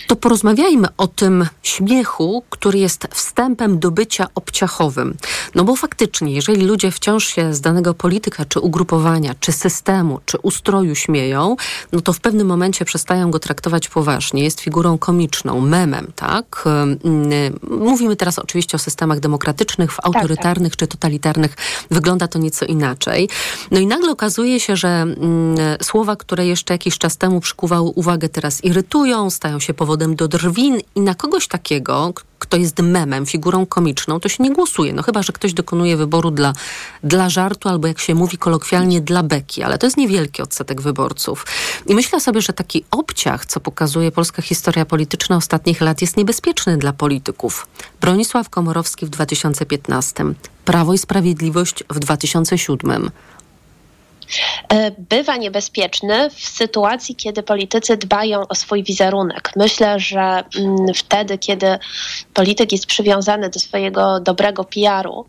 [0.06, 5.16] To porozmawiajmy o tym śmiechu, który jest wstępem do bycia obciachowym.
[5.54, 10.38] No bo faktycznie, jeżeli ludzie wciąż się z danego polityka, czy ugrupowania, czy systemu, czy
[10.38, 11.56] ustroju śmieją,
[11.92, 14.44] no to w pewnym momencie przestają go traktować poważnie.
[14.44, 16.64] Jest figurą komiczną, memem, tak?
[17.70, 19.39] Mówimy teraz oczywiście o systemach demokratycznych,
[19.90, 20.88] w autorytarnych tak, tak.
[20.88, 21.56] czy totalitarnych
[21.90, 23.28] wygląda to nieco inaczej.
[23.70, 28.28] No i nagle okazuje się, że mm, słowa, które jeszcze jakiś czas temu przykuwały uwagę,
[28.28, 33.66] teraz irytują, stają się powodem do drwin i na kogoś takiego, kto jest memem, figurą
[33.66, 34.92] komiczną, to się nie głosuje.
[34.92, 36.52] No chyba, że ktoś dokonuje wyboru dla,
[37.04, 41.46] dla żartu albo jak się mówi kolokwialnie dla beki, ale to jest niewielki odsetek wyborców.
[41.86, 46.76] I myślę sobie, że taki obciach, co pokazuje polska historia polityczna ostatnich lat, jest niebezpieczny
[46.76, 47.66] dla polityków.
[48.00, 50.24] Bronisław Komorowski w 2015,
[50.64, 53.10] Prawo i Sprawiedliwość w 2007.
[54.68, 59.50] E, bywa niebezpieczny w sytuacji, kiedy politycy dbają o swój wizerunek.
[59.56, 61.78] Myślę, że mm, wtedy, kiedy
[62.34, 65.26] polityk jest przywiązany do swojego dobrego PR-u,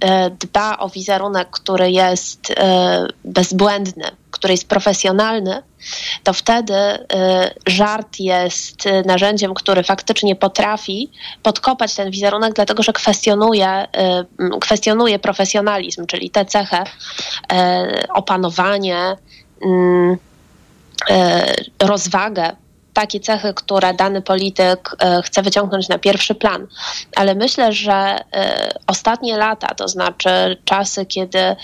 [0.00, 5.62] e, dba o wizerunek, który jest e, bezbłędny, który jest profesjonalny,
[6.22, 6.74] to wtedy
[7.66, 11.10] żart jest narzędziem, który faktycznie potrafi
[11.42, 13.86] podkopać ten wizerunek, dlatego że kwestionuje,
[14.60, 16.84] kwestionuje profesjonalizm, czyli tę cechę
[18.14, 19.16] opanowanie,
[21.78, 22.56] rozwagę
[22.94, 26.66] takie cechy, które dany polityk chce wyciągnąć na pierwszy plan.
[27.16, 28.18] Ale myślę, że
[28.86, 31.56] ostatnie lata, to znaczy czasy, kiedy,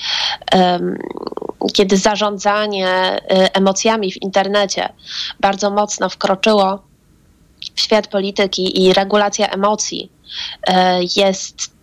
[1.72, 3.18] kiedy zarządzanie
[3.52, 4.92] emocjami w internecie
[5.40, 6.82] bardzo mocno wkroczyło
[7.74, 10.12] w świat polityki i regulacja emocji
[11.16, 11.78] jest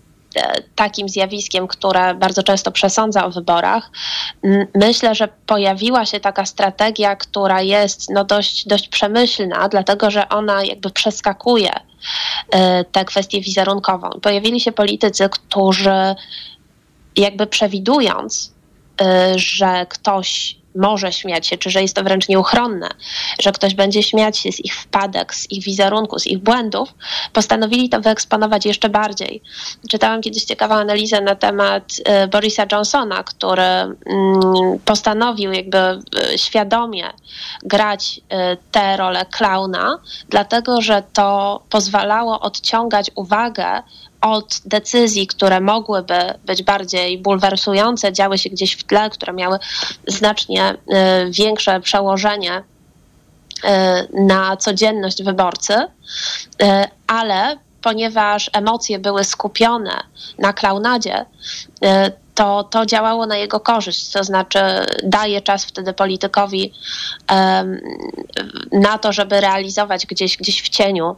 [0.76, 3.92] takim zjawiskiem, które bardzo często przesądza o wyborach.
[4.76, 10.64] Myślę, że pojawiła się taka strategia, która jest no dość, dość przemyślna, dlatego że ona
[10.64, 11.72] jakby przeskakuje
[12.92, 14.10] tę kwestię wizerunkową.
[14.22, 16.16] Pojawili się politycy, którzy
[17.16, 18.55] jakby przewidując,
[19.36, 22.90] że ktoś może śmiać się, czy że jest to wręcz nieuchronne,
[23.42, 26.94] że ktoś będzie śmiać się z ich wpadek, z ich wizerunku, z ich błędów,
[27.34, 29.42] postanowili to wyeksponować jeszcze bardziej.
[29.90, 31.84] Czytałam kiedyś ciekawą analizę na temat
[32.24, 33.96] y, Borisa Johnsona, który mm,
[34.86, 37.10] postanowił jakby y, świadomie
[37.64, 43.82] grać y, tę rolę klauna, dlatego że to pozwalało odciągać uwagę
[44.22, 49.60] od decyzji, które mogłyby być bardziej bulwersujące, działy się gdzieś w tle, które miały
[50.08, 50.76] znacznie y,
[51.32, 53.68] większe przełożenie y,
[54.14, 55.88] na codzienność wyborcy, y,
[57.08, 60.04] ale ponieważ emocje były skupione
[60.40, 61.26] na klaunadzie,
[62.36, 64.60] to, to działało na jego korzyść, to znaczy
[65.04, 66.74] daje czas wtedy politykowi
[67.32, 67.80] um,
[68.72, 71.16] na to, żeby realizować gdzieś, gdzieś w cieniu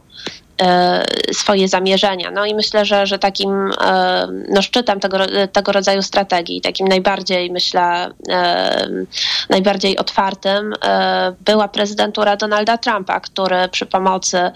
[1.32, 2.30] swoje zamierzenia.
[2.30, 5.18] No i myślę, że, że takim e, no, szczytem tego,
[5.52, 8.88] tego rodzaju strategii, takim najbardziej, myślę, e,
[9.50, 10.72] najbardziej otwartym
[11.44, 14.50] była prezydentura Donalda Trumpa, który przy pomocy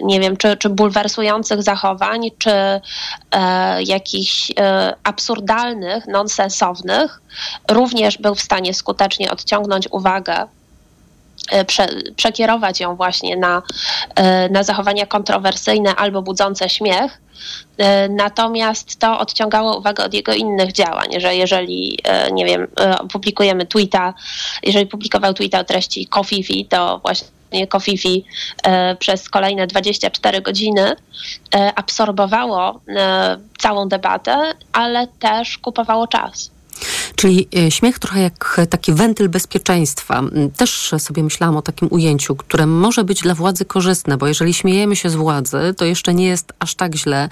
[0.00, 2.50] nie wiem, czy, czy bulwersujących zachowań, czy
[3.86, 4.52] jakichś
[5.04, 7.20] absurdalnych, nonsensownych,
[7.70, 10.57] również był w stanie skutecznie odciągnąć uwagę E,
[11.66, 13.62] prze, przekierować ją właśnie na,
[14.14, 17.20] e, na zachowania kontrowersyjne albo budzące śmiech.
[17.78, 21.98] E, natomiast to odciągało uwagę od jego innych działań, że jeżeli,
[22.32, 22.66] nie wiem,
[23.12, 24.14] publikujemy tweeta,
[24.62, 28.24] jeżeli publikował tweeta o treści Kofifi, to właśnie Kofifi
[28.98, 30.96] przez kolejne 24 godziny
[31.74, 32.80] absorbowało
[33.58, 36.50] całą debatę, ale też kupowało czas.
[37.18, 40.22] Czyli e, śmiech trochę jak taki wentyl bezpieczeństwa.
[40.56, 44.96] Też sobie myślałam o takim ujęciu, które może być dla władzy korzystne, bo jeżeli śmiejemy
[44.96, 47.28] się z władzy, to jeszcze nie jest aż tak źle,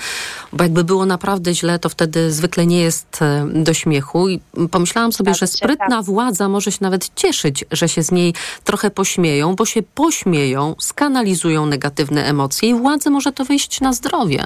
[0.53, 4.29] bo jakby było naprawdę źle, to wtedy zwykle nie jest e, do śmiechu.
[4.29, 8.91] I pomyślałam sobie, że sprytna władza może się nawet cieszyć, że się z niej trochę
[8.91, 14.45] pośmieją, bo się pośmieją, skanalizują negatywne emocje i władzy może to wyjść na zdrowie.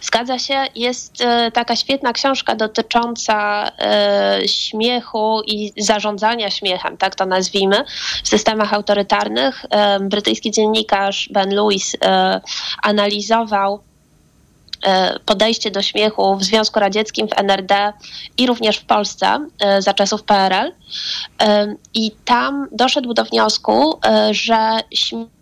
[0.00, 7.26] Zgadza się, jest e, taka świetna książka dotycząca e, śmiechu i zarządzania śmiechem, tak to
[7.26, 7.84] nazwijmy,
[8.24, 9.64] w systemach autorytarnych.
[9.70, 11.96] E, brytyjski dziennikarz Ben Lewis
[12.82, 13.80] analizował
[15.24, 17.92] podejście do śmiechu w Związku Radzieckim, w NRD
[18.36, 20.72] i również w Polsce za czasów PRL.
[21.94, 25.35] I tam doszedł do wniosku, że śmiech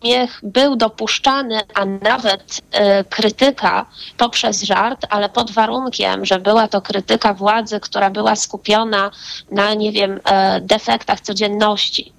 [0.00, 3.86] śmiech był dopuszczany, a nawet e, krytyka
[4.16, 9.10] poprzez żart, ale pod warunkiem, że była to krytyka władzy, która była skupiona
[9.50, 12.12] na, nie wiem, e, defektach codzienności,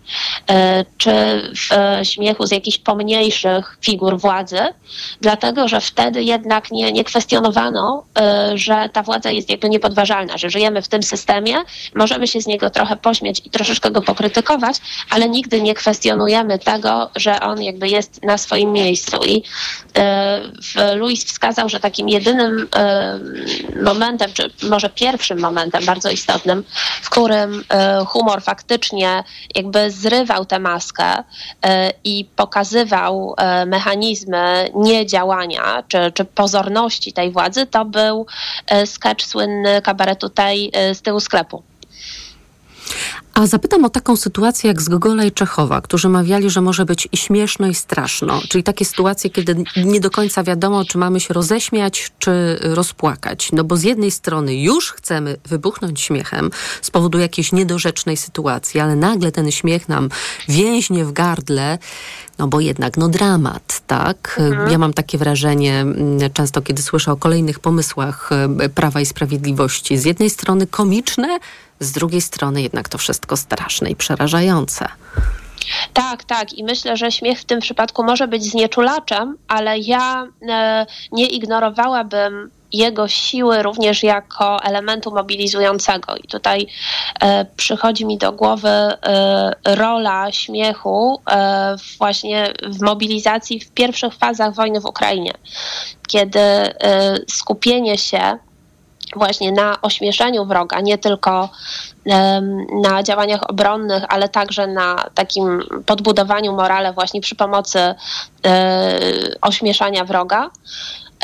[0.49, 1.11] e, czy
[1.55, 4.59] w śmiechu z jakichś pomniejszych figur władzy,
[5.21, 8.03] dlatego że wtedy jednak nie, nie kwestionowano,
[8.55, 11.55] że ta władza jest jakby niepodważalna, że żyjemy w tym systemie,
[11.95, 14.77] możemy się z niego trochę pośmieć i troszeczkę go pokrytykować,
[15.09, 19.17] ale nigdy nie kwestionujemy tego, że on jakby jest na swoim miejscu.
[19.25, 19.43] I
[19.97, 23.19] e, Louis wskazał, że takim jedynym e,
[23.83, 26.63] momentem, czy może pierwszym momentem bardzo istotnym,
[27.01, 29.23] w którym e, humor faktycznie
[29.55, 31.23] jakby zrywał tę maskę
[32.03, 38.25] i pokazywał mechanizmy niedziałania, czy, czy pozorności tej władzy, to był
[38.85, 41.70] sketch słynny kabaretu tej z tyłu sklepu.
[43.33, 47.07] A zapytam o taką sytuację jak z Gogola i Czechowa, którzy mawiali, że może być
[47.11, 48.41] i śmieszno, i straszno.
[48.49, 53.51] Czyli takie sytuacje, kiedy nie do końca wiadomo, czy mamy się roześmiać, czy rozpłakać.
[53.51, 56.51] No bo z jednej strony już chcemy wybuchnąć śmiechem
[56.81, 60.09] z powodu jakiejś niedorzecznej sytuacji, ale nagle ten śmiech nam
[60.49, 61.77] więźnie w gardle,
[62.39, 64.35] no bo jednak, no dramat, tak?
[64.39, 64.71] Mhm.
[64.71, 69.97] Ja mam takie wrażenie mm, często, kiedy słyszę o kolejnych pomysłach e, Prawa i Sprawiedliwości.
[69.97, 71.39] Z jednej strony komiczne,
[71.81, 74.87] z drugiej strony jednak to wszystko straszne i przerażające.
[75.93, 76.53] Tak, tak.
[76.53, 82.51] I myślę, że śmiech w tym przypadku może być znieczulaczem, ale ja e, nie ignorowałabym
[82.73, 86.15] jego siły również jako elementu mobilizującego.
[86.15, 86.67] I tutaj
[87.21, 88.95] e, przychodzi mi do głowy e,
[89.65, 95.31] rola śmiechu e, właśnie w mobilizacji w pierwszych fazach wojny w Ukrainie,
[96.07, 96.73] kiedy e,
[97.27, 98.37] skupienie się
[99.15, 101.49] właśnie na ośmieszeniu wroga, nie tylko
[102.83, 107.95] na działaniach obronnych, ale także na takim podbudowaniu morale właśnie przy pomocy e,
[109.41, 110.49] ośmieszania wroga.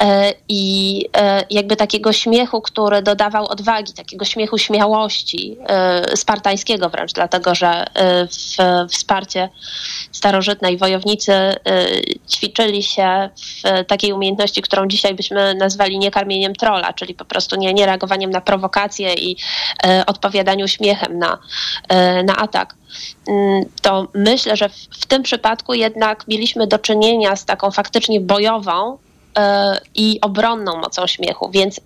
[0.01, 7.13] E, I e, jakby takiego śmiechu, który dodawał odwagi, takiego śmiechu śmiałości, e, spartańskiego wręcz,
[7.13, 7.85] dlatego że
[8.29, 9.49] w wsparcie
[10.11, 11.33] starożytnej wojownicy
[12.29, 17.73] ćwiczyli się w takiej umiejętności, którą dzisiaj byśmy nazwali niekarmieniem trola, czyli po prostu nie,
[17.73, 19.37] nie reagowaniem na prowokacje i
[20.07, 21.37] odpowiadaniu śmiechem na,
[22.23, 22.75] na atak.
[23.27, 28.21] Mm, To myślę, że w, w tym przypadku jednak mieliśmy do czynienia z taką faktycznie
[28.21, 28.97] bojową
[29.95, 31.81] i obronną mocą śmiechu, więc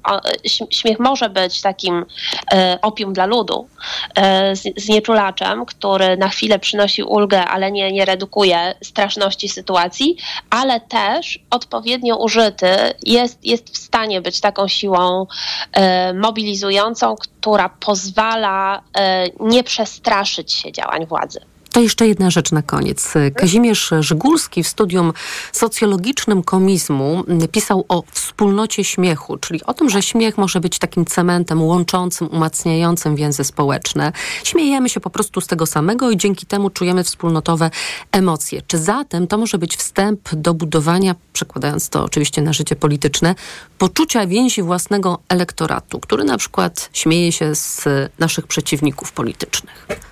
[0.69, 2.05] śmiech może być takim
[2.53, 3.67] e, opium dla ludu,
[4.15, 10.17] e, znieczulaczem, który na chwilę przynosi ulgę, ale nie, nie redukuje straszności sytuacji,
[10.49, 15.27] ale też odpowiednio użyty jest, jest w stanie być taką siłą
[15.73, 21.50] e, mobilizującą, która pozwala e, nie przestraszyć się działań władzy.
[21.71, 23.13] To jeszcze jedna rzecz na koniec.
[23.35, 25.13] Kazimierz Żygulski w studium
[25.51, 31.61] socjologicznym komizmu pisał o wspólnocie śmiechu, czyli o tym, że śmiech może być takim cementem
[31.61, 34.11] łączącym, umacniającym więzy społeczne.
[34.43, 37.69] Śmiejemy się po prostu z tego samego i dzięki temu czujemy wspólnotowe
[38.11, 38.61] emocje.
[38.67, 43.35] Czy zatem to może być wstęp do budowania, przekładając to oczywiście na życie polityczne,
[43.77, 47.85] poczucia więzi własnego elektoratu, który na przykład śmieje się z
[48.19, 50.10] naszych przeciwników politycznych?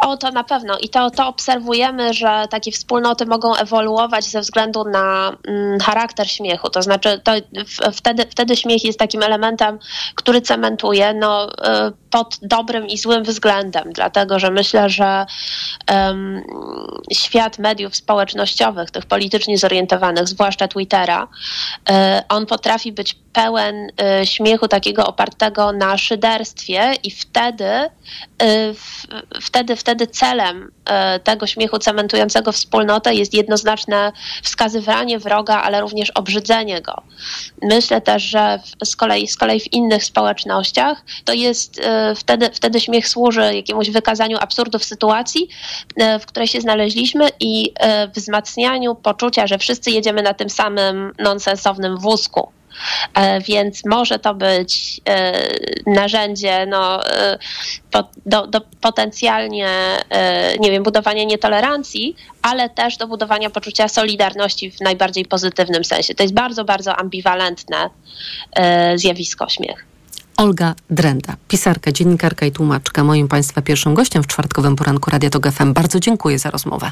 [0.00, 0.78] O, to na pewno.
[0.78, 6.70] I to, to obserwujemy, że takie wspólnoty mogą ewoluować ze względu na mm, charakter śmiechu.
[6.70, 7.32] To znaczy, to
[7.66, 9.78] w, wtedy, wtedy śmiech jest takim elementem,
[10.14, 13.92] który cementuje no, y, pod dobrym i złym względem.
[13.92, 15.26] Dlatego, że myślę, że
[15.86, 16.42] em,
[17.12, 21.28] świat mediów społecznościowych, tych politycznie zorientowanych, zwłaszcza Twittera,
[21.90, 21.92] y,
[22.28, 23.74] on potrafi być pełen
[24.22, 29.06] y, śmiechu takiego opartego na szyderstwie i wtedy, y, w,
[29.64, 30.62] wtedy, wtedy celem
[31.16, 37.02] y, tego śmiechu cementującego wspólnotę jest jednoznaczne wskazywanie wroga, ale również obrzydzenie go.
[37.62, 41.82] Myślę też, że z, kolei, z kolei w innych społecznościach to jest y,
[42.16, 45.48] wtedy, wtedy śmiech służy jakiemuś wykazaniu absurdów sytuacji,
[46.02, 47.72] y, w której się znaleźliśmy i
[48.14, 52.48] wzmacnianiu poczucia, że wszyscy jedziemy na tym samym nonsensownym wózku.
[53.14, 55.48] E, Więc może to być e,
[55.86, 57.38] narzędzie no, e,
[58.26, 59.68] do, do potencjalnie,
[60.60, 66.14] nie wiem, budowania nietolerancji, ale też do budowania poczucia solidarności w najbardziej pozytywnym sensie.
[66.14, 67.90] To jest bardzo, bardzo ambiwalentne
[68.96, 69.86] zjawisko śmiech.
[70.36, 75.52] Olga Drenda, pisarka, dziennikarka i tłumaczka, moim Państwa pierwszym gościem w czwartkowym poranku Radia Tok
[75.52, 75.72] FM.
[75.72, 76.90] Bardzo dziękuję za rozmowę.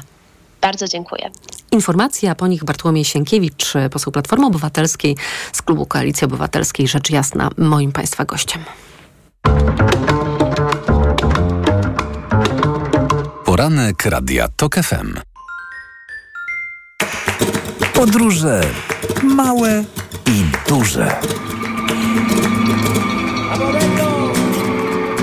[0.63, 1.31] Bardzo dziękuję.
[1.71, 5.17] Informacja, po nich Bartłomiej Sienkiewicz, poseł Platformy Obywatelskiej
[5.53, 8.63] z klubu Koalicji Obywatelskiej Rzecz Jasna, moim Państwa gościem.
[13.45, 15.13] Poranek Radia TOK FM.
[17.93, 18.61] Podróże
[19.23, 19.83] małe
[20.27, 21.15] i duże.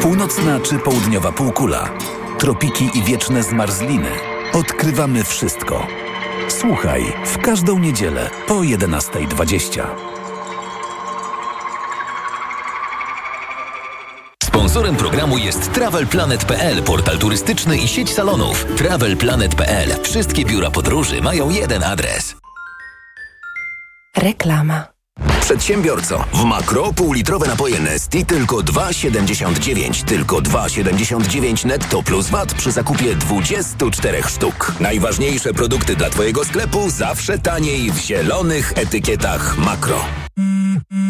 [0.03, 1.89] Północna czy południowa półkula.
[2.39, 4.30] Tropiki i wieczne zmarzliny.
[4.53, 5.87] Odkrywamy wszystko.
[6.49, 9.87] Słuchaj w każdą niedzielę po 11.20.
[14.45, 18.67] Sponsorem programu jest TravelPlanet.pl, portal turystyczny i sieć salonów.
[18.77, 20.03] TravelPlanet.pl.
[20.03, 22.37] Wszystkie biura podróży mają jeden adres.
[24.17, 25.00] Reklama.
[25.51, 30.05] Przedsiębiorco, w makro półlitrowe napoje Nesti tylko 2,79.
[30.05, 34.73] Tylko 2,79 netto plus VAT przy zakupie 24 sztuk.
[34.81, 40.05] Najważniejsze produkty dla Twojego sklepu zawsze taniej w zielonych etykietach makro.
[40.37, 41.10] Cześć!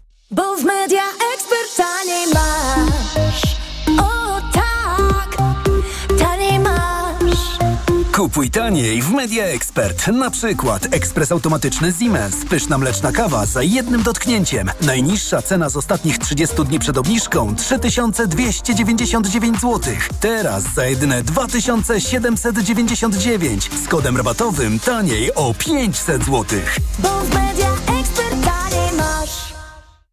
[0.31, 1.01] Bo w media
[1.33, 3.41] ekspert taniej masz.
[3.99, 5.37] O tak,
[6.19, 6.81] taniej masz.
[8.15, 10.07] Kupuj taniej w Media Expert.
[10.07, 12.35] Na przykład ekspres automatyczny Siemens.
[12.49, 14.71] Pyszna mleczna kawa za jednym dotknięciem.
[14.81, 19.79] Najniższa cena z ostatnich 30 dni przed obniżką 3299 zł.
[20.19, 26.45] Teraz za jedyne 2799 z kodem rabatowym taniej o 500 zł.
[26.99, 27.70] Bo w media.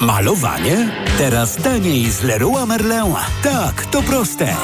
[0.00, 0.88] Malowanie?
[1.18, 3.14] Teraz taniej z Leroy Merlin.
[3.42, 4.56] Tak, to proste.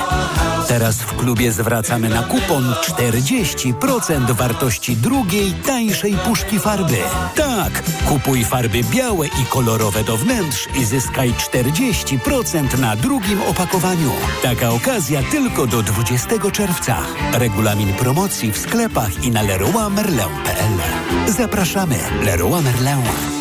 [0.69, 6.97] Teraz w klubie zwracamy na kupon 40% wartości drugiej, tańszej puszki farby.
[7.35, 14.13] Tak, kupuj farby białe i kolorowe do wnętrz i zyskaj 40% na drugim opakowaniu.
[14.43, 16.97] Taka okazja tylko do 20 czerwca.
[17.33, 20.79] Regulamin promocji w sklepach i na leroymerlin.pl.
[21.33, 21.99] Zapraszamy.
[22.25, 23.36] Leroy Merlin.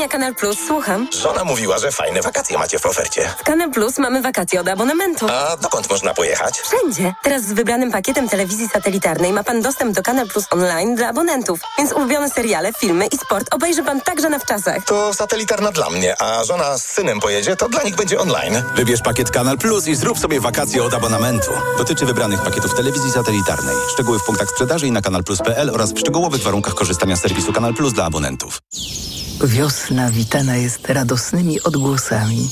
[0.00, 1.08] Infolinia Kanal Plus, słucham.
[1.22, 3.34] Żona mówiła, że fajne wakacje macie w ofercie.
[3.38, 5.26] W Kanal Plus mamy wakacje od abonamentu.
[5.30, 6.60] A dokąd można pojechać?
[6.60, 7.14] Wszędzie.
[7.22, 11.60] Teraz z wybranym pakietem telewizji satelitarnej ma pan dostęp do Kanal Plus online dla abonentów.
[11.78, 14.84] Więc ulubione seriale, filmy i sport obejrzy pan także na wczasach.
[14.84, 18.62] To satelitarna dla mnie, a żona z synem pojedzie, to dla nich będzie online.
[18.76, 21.50] Wybierz pakiet Kanal Plus i zrób sobie wakacje od abonamentu.
[21.78, 23.76] Dotyczy wybranych pakietów telewizji satelitarnej.
[23.92, 27.74] Szczegóły w punktach sprzedaży i na kanalplus.pl oraz w szczegółowych warunkach korzystania z serwisu Kanal
[27.74, 28.60] Plus dla abonentów.
[29.44, 32.50] Wiosna witana jest radosnymi odgłosami.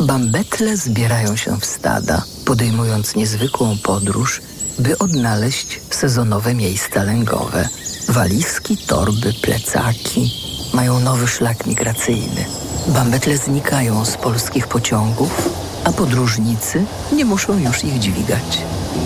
[0.00, 4.40] Bambetle zbierają się w stada, podejmując niezwykłą podróż,
[4.78, 7.68] by odnaleźć sezonowe miejsca lęgowe.
[8.08, 10.32] Walizki, torby, plecaki
[10.74, 12.44] mają nowy szlak migracyjny.
[12.86, 15.48] Bambetle znikają z polskich pociągów,
[15.84, 18.62] a podróżnicy nie muszą już ich dźwigać.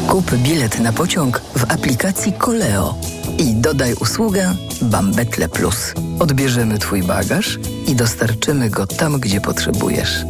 [0.08, 2.94] Kup bilet na pociąg w aplikacji Koleo
[3.38, 5.92] i dodaj usługę Bambetle Plus.
[6.18, 7.58] Odbierzemy Twój bagaż
[7.92, 10.24] i dostarczymy go tam, gdzie potrzebujesz.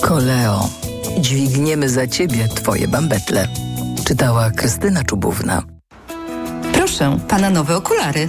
[0.00, 0.68] Koleo.
[1.18, 3.48] Dźwigniemy za Ciebie Twoje bambetle.
[4.04, 5.62] Czytała Krystyna Czubówna.
[6.72, 8.28] Proszę, pana nowe okulary.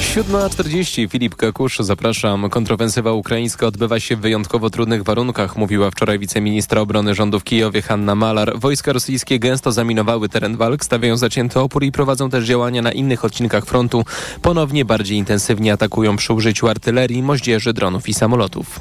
[0.00, 2.50] 7.40 Filip Kakusz, zapraszam.
[2.50, 7.82] Kontrofensywa ukraińska odbywa się w wyjątkowo trudnych warunkach, mówiła wczoraj wiceministra obrony rządu w Kijowie
[7.82, 8.52] Hanna Malar.
[8.58, 13.24] Wojska rosyjskie gęsto zaminowały teren walk, stawiają zacięty opór i prowadzą też działania na innych
[13.24, 14.04] odcinkach frontu.
[14.42, 18.80] Ponownie bardziej intensywnie atakują przy użyciu artylerii, moździerzy, dronów i samolotów.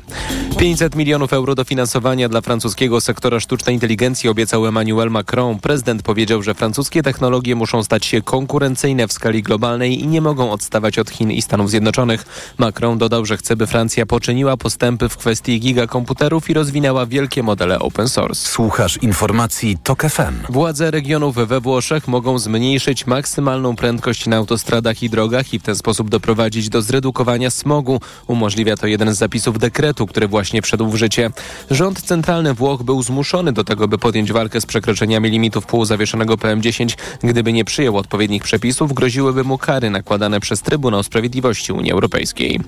[0.58, 5.60] 500 milionów euro dofinansowania dla francuskiego sektora sztucznej inteligencji obiecał Emmanuel Macron.
[5.60, 10.52] Prezydent powiedział, że francuskie technologie muszą stać się konkurencyjne w skali globalnej i nie mogą
[10.52, 12.26] odstawać od Chin i Stanów Zjednoczonych.
[12.58, 17.80] Macron dodał, że chce, by Francja poczyniła postępy w kwestii gigakomputerów i rozwinęła wielkie modele
[17.80, 18.50] open source.
[18.50, 20.36] Słuchasz informacji TOK FM.
[20.50, 25.76] Władze regionów we Włoszech mogą zmniejszyć maksymalną prędkość na autostradach i drogach i w ten
[25.76, 28.02] sposób doprowadzić do zredukowania smogu.
[28.28, 31.32] Umożliwia to jeden z zapisów dekretu, który właśnie wszedł w życie.
[31.72, 36.98] Rząd centralny Włoch był zmuszony do tego, by podjąć walkę z przekroczeniami limitów półzawieszonego PM10.
[37.24, 42.60] Gdyby nie przyjął odpowiednich przepisów, groziłyby mu kary nakładane przez Trybunał Trybunału Sprawiedliwości Unii Europejskiej.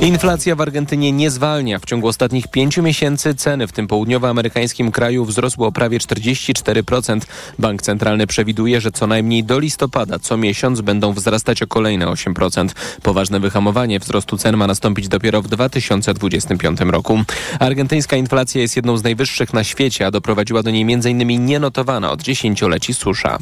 [0.00, 1.78] Inflacja w Argentynie nie zwalnia.
[1.78, 7.20] W ciągu ostatnich pięciu miesięcy ceny w tym południowoamerykańskim kraju wzrosły o prawie 44%.
[7.58, 12.68] Bank Centralny przewiduje, że co najmniej do listopada co miesiąc będą wzrastać o kolejne 8%.
[13.02, 17.20] Poważne wyhamowanie wzrostu cen ma nastąpić dopiero w 2025 roku.
[17.58, 21.46] Argentyńska inflacja jest jedną z najwyższych na świecie, a doprowadziła do niej m.in.
[21.46, 23.38] nienotowana od dziesięcioleci susza.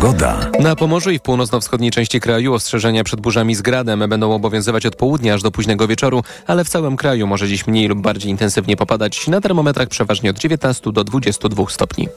[0.00, 0.50] Pogoda.
[0.60, 4.96] Na Pomorzu i w północno-wschodniej części kraju ostrzeżenia przed burzami z gradem będą obowiązywać od
[4.96, 8.76] południa aż do późnego wieczoru, ale w całym kraju może dziś mniej lub bardziej intensywnie
[8.76, 12.08] popadać na termometrach przeważnie od 19 do 22 stopni.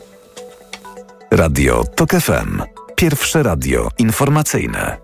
[1.31, 2.61] Radio TOK FM.
[2.95, 4.97] Pierwsze radio informacyjne.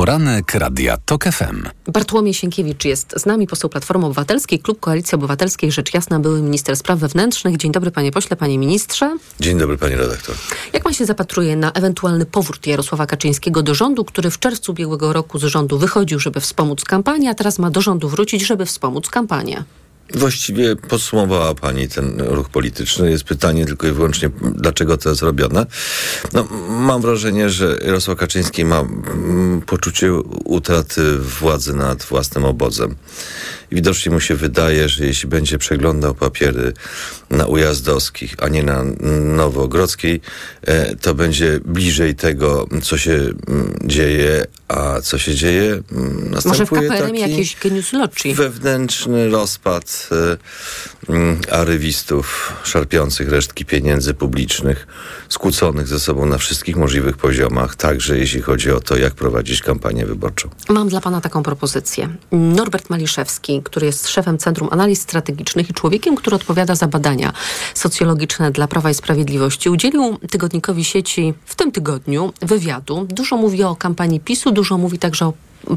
[0.00, 1.68] Poranek Radia TOK FM.
[1.92, 6.76] Bartłomiej Sienkiewicz jest z nami, poseł Platformy Obywatelskiej, Klub Koalicji Obywatelskiej, rzecz jasna, były minister
[6.76, 7.56] spraw wewnętrznych.
[7.56, 9.16] Dzień dobry panie pośle, panie ministrze.
[9.40, 10.34] Dzień dobry pani redaktor.
[10.72, 15.12] Jak pan się zapatruje na ewentualny powrót Jarosława Kaczyńskiego do rządu, który w czerwcu ubiegłego
[15.12, 19.08] roku z rządu wychodził, żeby wspomóc kampanię, a teraz ma do rządu wrócić, żeby wspomóc
[19.08, 19.64] kampanię?
[20.14, 23.10] Właściwie podsumowała Pani ten ruch polityczny.
[23.10, 25.66] Jest pytanie tylko i wyłącznie, dlaczego to jest robione.
[26.32, 30.12] No, mam wrażenie, że Jarosław Kaczyński ma mm, poczucie
[30.44, 32.94] utraty władzy nad własnym obozem.
[33.70, 36.72] I widocznie mu się wydaje, że jeśli będzie przeglądał papiery
[37.30, 38.84] na Ujazdowskich, a nie na
[39.36, 40.20] Nowogrodzkiej,
[40.62, 45.82] e, to będzie bliżej tego, co się mm, dzieje, a co się dzieje.
[45.92, 48.34] mm, Może w Następuje KPRM taki jakiś genius loci?
[48.34, 54.86] wewnętrzny rozpad e, mm, arywistów szarpiących resztki pieniędzy publicznych,
[55.28, 60.06] skłóconych ze sobą na wszystkich możliwych poziomach, także jeśli chodzi o to, jak prowadzić kampanię
[60.06, 60.48] wyborczą.
[60.68, 62.08] Mam dla pana taką propozycję.
[62.32, 67.32] Norbert Maliszewski, który jest szefem Centrum Analiz Strategicznych i człowiekiem, który odpowiada za badania
[67.74, 73.06] socjologiczne dla Prawa i Sprawiedliwości, udzielił tygodnikowi sieci w tym tygodniu wywiadu.
[73.08, 75.32] Dużo mówi o kampanii PiSu, dużo mówi także o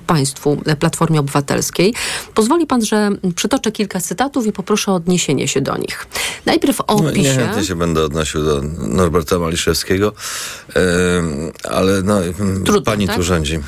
[0.08, 1.94] państwu, e, Platformie Obywatelskiej.
[2.34, 6.08] Pozwoli pan, że przytoczę kilka cytatów i poproszę o odniesienie się do nich.
[6.46, 7.22] Najpierw o No, PiSie.
[7.22, 10.14] niechętnie się będę odnosił do Norberta Maliszewskiego,
[10.76, 12.20] em, ale no,
[12.86, 13.16] pani tak?
[13.16, 13.60] tu rządzi.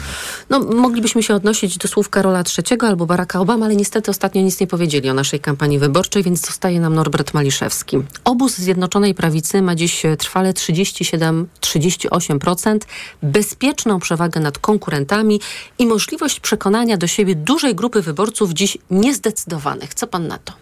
[0.50, 4.60] No, moglibyśmy się odnosić do słów Karola III albo Baracka Obama, ale niestety ostatnio nic
[4.60, 7.98] nie powiedzieli o naszej kampanii wyborczej, więc zostaje nam Norbert Maliszewski.
[8.24, 12.80] Obóz Zjednoczonej Prawicy ma dziś e, trwale 37-38%,
[13.24, 15.42] bezpieczną przewagę nad konkurentami
[15.80, 19.94] i możliwość przekonania do siebie dużej grupy wyborców dziś niezdecydowanych.
[19.94, 20.54] Co pan na to?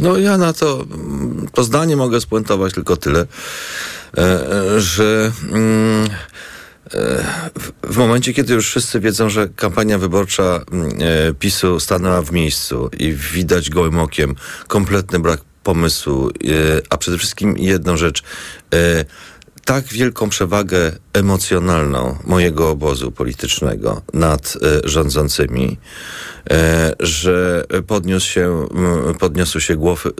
[0.00, 3.26] No ja na to, mm, to zdanie mogę spuentować tylko tyle,
[4.18, 6.10] e, e, że mm,
[6.94, 7.24] e,
[7.88, 10.90] w- momencie, kiedy już wszyscy wiedzą, że kampania wyborcza mm,
[11.38, 14.34] PiSu stanęła w miejscu i widać gołym okiem
[14.68, 16.30] kompletny brak pomysłu,
[16.90, 18.22] a przede wszystkim jedną rzecz,
[19.64, 25.78] tak wielką przewagę emocjonalną mojego obozu politycznego nad e, rządzącymi,
[27.00, 28.66] że podniósł się,
[29.18, 29.76] podniosły się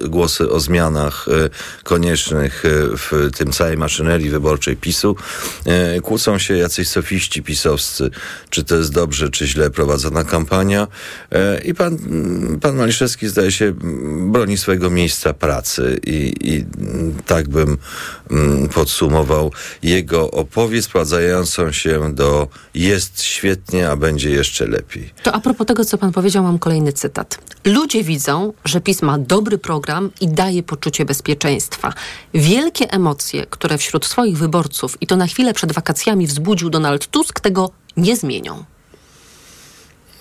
[0.09, 1.51] głosy, o zmianach e,
[1.85, 5.17] koniecznych e, w tym całej maszynerii wyborczej PiSu.
[5.67, 8.11] E, Kłócą się jacyś sofiści pisowscy,
[8.51, 10.89] czy to jest dobrze, czy źle prowadzona kampania.
[11.33, 11.99] E, I pan,
[12.61, 13.73] pan Maliszewski zdaje się
[14.33, 16.65] broni swojego miejsca pracy i, i
[17.27, 17.79] tak bym
[18.75, 19.53] podsumował
[19.83, 25.11] jego opowieść sprowadzającą się do jest świetnie, a będzie jeszcze lepiej.
[25.23, 27.39] To a propos tego, co pan powiedział, mam kolejny cytat.
[27.65, 31.93] Ludzie widzą, że PiS ma dobry program i daje poczucie bezpieczeństwa.
[32.35, 37.41] Wielkie emocje, które wśród swoich wyborców i to na chwilę przed wakacjami wzbudził Donald Tusk,
[37.41, 38.65] tego nie zmienią.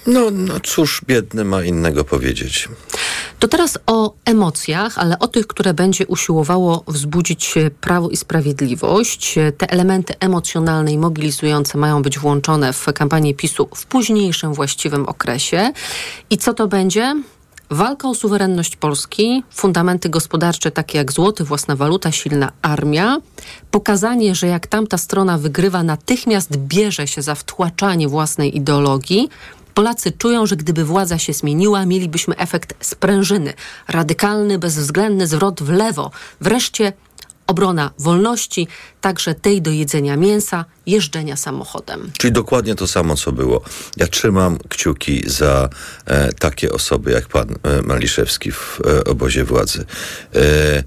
[0.08, 2.70] No, no cóż, biedny ma innego powiedzieć.
[3.39, 9.38] To teraz o emocjach, ale o tych, które będzie usiłowało wzbudzić e, Prawo i Sprawiedliwość.
[9.38, 15.06] E, Te elementy emocjonalne i mobilizujące mają być włączone w kampanię PiSu w późniejszym właściwym
[15.06, 15.72] okresie.
[16.30, 17.16] I co to będzie?
[17.70, 23.18] Walka o suwerenność Polski, fundamenty gospodarcze takie jak złoty, własna waluta, silna armia,
[23.72, 29.30] pokazanie, że jak tamta strona wygrywa, natychmiast bierze się za wtłaczanie własnej ideologii.
[29.74, 33.54] Polacy czują, że gdyby władza się zmieniła, mielibyśmy efekt sprężyny.
[33.88, 36.12] Radykalny, bezwzględny zwrot w lewo.
[36.42, 36.94] Wreszcie
[37.48, 38.68] obrona wolności,
[39.02, 42.12] także tej do jedzenia mięsa, jeżdżenia samochodem.
[42.18, 43.62] Czyli dokładnie to samo, co było.
[43.98, 45.70] Ja trzymam kciuki za
[46.06, 49.86] e, takie osoby jak pan e, Maliszewski w e, obozie władzy.
[50.36, 50.84] E,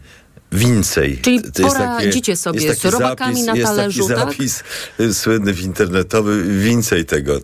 [0.55, 1.19] Więcej.
[1.23, 4.29] Czyli jest poradzicie sobie jest z taki robakami na jest talerzu, taki tak?
[4.31, 4.63] zapis
[5.01, 6.45] y, słynny w internetowy.
[6.61, 7.41] Więcej tego.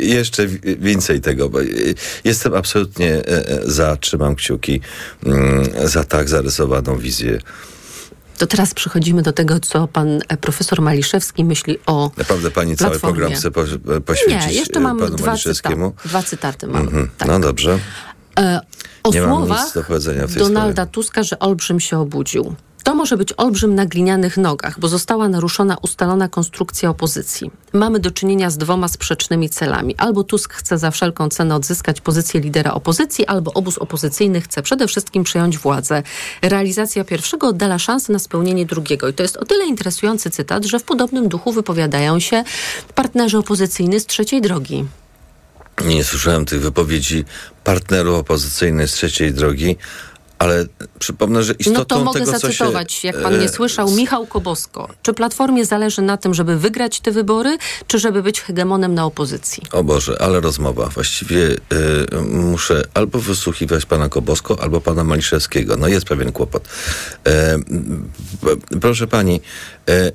[0.00, 1.48] Jeszcze wi- więcej tego.
[1.48, 1.94] Bo y,
[2.24, 4.80] jestem absolutnie e, e, za, trzymam kciuki
[5.26, 7.38] mm, za tak zarysowaną wizję
[8.38, 12.90] To teraz przechodzimy do tego, co pan e, profesor Maliszewski myśli o Naprawdę pani cały
[12.90, 13.16] Platformie.
[13.16, 13.64] program chce po,
[14.06, 15.90] poświęcić Nie, jeszcze mam panu dwa, Maliszewskiemu?
[15.90, 16.82] cyta- dwa cytaty mam.
[16.82, 17.08] Mhm.
[17.18, 17.28] Tak.
[17.28, 17.78] No dobrze.
[19.06, 19.72] O Nie słowach
[20.34, 22.54] do Donalda Tuska, że olbrzym się obudził.
[22.84, 27.50] To może być olbrzym na glinianych nogach, bo została naruszona ustalona konstrukcja opozycji.
[27.72, 29.94] Mamy do czynienia z dwoma sprzecznymi celami.
[29.98, 34.88] Albo Tusk chce za wszelką cenę odzyskać pozycję lidera opozycji, albo obóz opozycyjny chce przede
[34.88, 36.02] wszystkim przejąć władzę.
[36.42, 39.08] Realizacja pierwszego oddala szansę na spełnienie drugiego.
[39.08, 42.44] I to jest o tyle interesujący cytat, że w podobnym duchu wypowiadają się
[42.94, 44.84] partnerzy opozycyjni z trzeciej drogi.
[45.84, 47.24] Nie słyszałem tych wypowiedzi
[47.64, 49.76] partnerów opozycyjnych z trzeciej drogi,
[50.38, 50.64] ale
[50.98, 53.90] przypomnę, że istotą No to mogę tego, co zacytować, się, jak pan nie e, słyszał,
[53.90, 54.88] Michał Kobosko.
[55.02, 59.62] Czy Platformie zależy na tym, żeby wygrać te wybory, czy żeby być hegemonem na opozycji?
[59.72, 60.86] O Boże, ale rozmowa.
[60.86, 61.58] Właściwie y,
[62.30, 65.76] muszę albo wysłuchiwać pana Kobosko, albo pana Maliszewskiego.
[65.76, 66.68] No jest pewien kłopot.
[67.26, 67.58] E,
[68.80, 69.40] proszę pani,
[69.88, 70.12] e, e,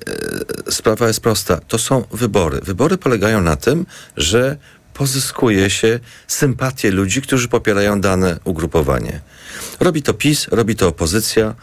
[0.71, 1.59] sprawa jest prosta.
[1.67, 2.59] To są wybory.
[2.63, 3.85] Wybory polegają na tym,
[4.17, 4.57] że
[5.01, 9.21] pozyskuje się sympatię ludzi, którzy popierają dane ugrupowanie.
[9.79, 11.55] Robi to PiS, robi to opozycja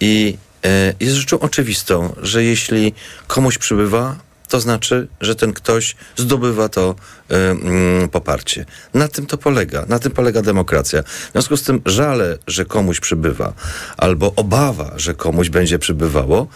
[0.00, 2.94] i e, jest rzeczą oczywistą, że jeśli
[3.26, 4.16] komuś przybywa,
[4.48, 6.94] to znaczy, że ten ktoś zdobywa to
[7.30, 8.64] e, mm, poparcie.
[8.94, 11.02] Na tym to polega, na tym polega demokracja.
[11.02, 13.52] W związku z tym żale, że komuś przybywa,
[13.96, 16.46] albo obawa, że komuś będzie przybywało,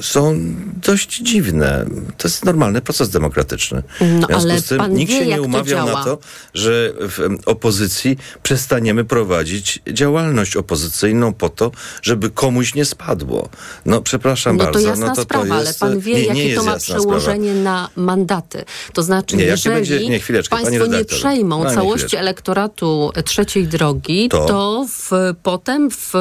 [0.00, 0.38] są
[0.82, 1.86] dość dziwne.
[2.18, 3.82] To jest normalny proces demokratyczny.
[4.00, 6.18] No, w związku ale z tym pan nikt wie, się nie to umawiał na to,
[6.54, 11.70] że w opozycji przestaniemy prowadzić działalność opozycyjną po to,
[12.02, 13.48] żeby komuś nie spadło.
[13.86, 14.88] No przepraszam No to bardzo.
[14.88, 17.54] jasna no to, sprawa, to ale jest, pan wie, nie, nie jakie to ma przełożenie
[17.54, 18.64] na mandaty.
[18.92, 20.20] To znaczy, Nie, jeżeli będzie- nie,
[20.50, 24.46] państwo nie przejmą No, całości elektoratu trzeciej drogi, To?
[24.46, 25.10] to, w,
[25.42, 26.12] potem w,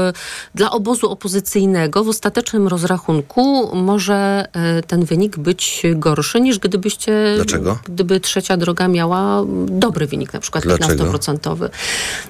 [0.56, 7.80] dla obozu opozycyjnego w ostatecznym rozrachunku może e, ten wynik być gorszy niż gdybyście, Dlaczego?
[7.86, 11.04] gdyby trzecia droga miała dobry wynik, na przykład Dlaczego?
[11.12, 11.70] 15%.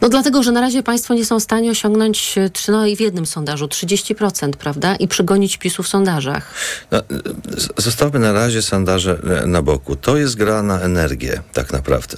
[0.02, 3.00] No dlatego, że na razie państwo nie są w stanie osiągnąć, e, no i w
[3.00, 4.96] jednym sondażu 30%, prawda?
[4.96, 6.54] I przegonić PiSu w sondażach.
[6.92, 7.02] No,
[7.58, 9.96] z- zostawmy na razie sondaże e, na boku.
[9.96, 12.18] To jest gra na energię, tak naprawdę.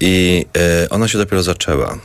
[0.00, 1.98] I e, ona się dopiero zaczęła.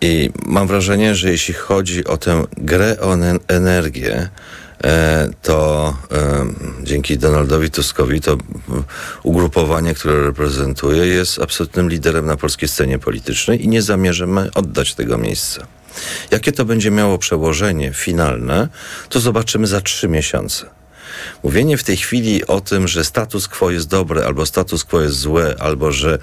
[0.00, 4.28] I mam wrażenie, że jeśli chodzi o tę grę o en- energię,
[4.84, 6.46] e, to e,
[6.82, 8.84] dzięki Donaldowi Tuskowi to mm,
[9.22, 15.18] ugrupowanie, które reprezentuje, jest absolutnym liderem na polskiej scenie politycznej i nie zamierzymy oddać tego
[15.18, 15.66] miejsca.
[16.30, 18.68] Jakie to będzie miało przełożenie finalne,
[19.08, 20.66] to zobaczymy za trzy miesiące.
[21.42, 25.18] Mówienie w tej chwili o tym, że status quo jest dobre, albo status quo jest
[25.18, 26.18] złe, albo że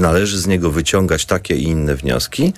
[0.00, 2.52] należy z niego wyciągać takie i inne wnioski,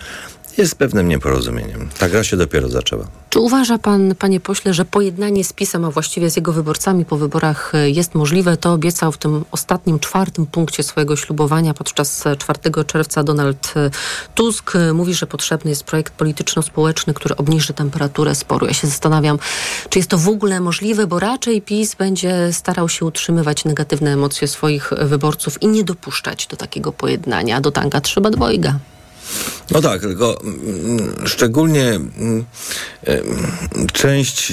[0.59, 1.89] jest pewnym nieporozumieniem.
[1.99, 3.07] Ta gra się dopiero zaczęła.
[3.31, 7.17] Czy uważa pan, panie pośle, że pojednanie z PiSem, a właściwie z jego wyborcami po
[7.17, 8.57] wyborach e, jest możliwe?
[8.57, 13.91] To obiecał w tym ostatnim, czwartym punkcie swojego ślubowania podczas e, 4 czerwca Donald e,
[14.35, 14.77] Tusk.
[14.77, 18.67] E, Mówi, że potrzebny jest projekt polityczno-społeczny, który obniży temperaturę sporu.
[18.67, 19.39] Ja się zastanawiam,
[19.89, 24.49] czy jest to w ogóle możliwe, bo raczej PiS będzie starał się utrzymywać negatywne emocje
[24.49, 27.61] swoich e, wyborców i nie dopuszczać do takiego pojednania.
[27.61, 28.79] Do tanka trzeba dwojga.
[29.71, 32.45] No tak, tylko mm, szczególnie mm,
[33.93, 34.53] część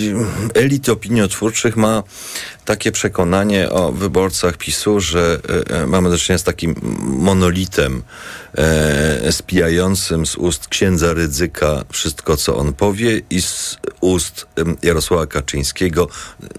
[0.53, 2.03] elit opiniotwórczych ma
[2.67, 8.03] takie przekonanie o wyborcach PiSu, że e, e, mamy do czynienia z takim monolitem
[8.57, 14.47] e, spijającym z ust księdza Rydzyka wszystko, co on powie i z ust
[14.83, 16.07] Jarosława Kaczyńskiego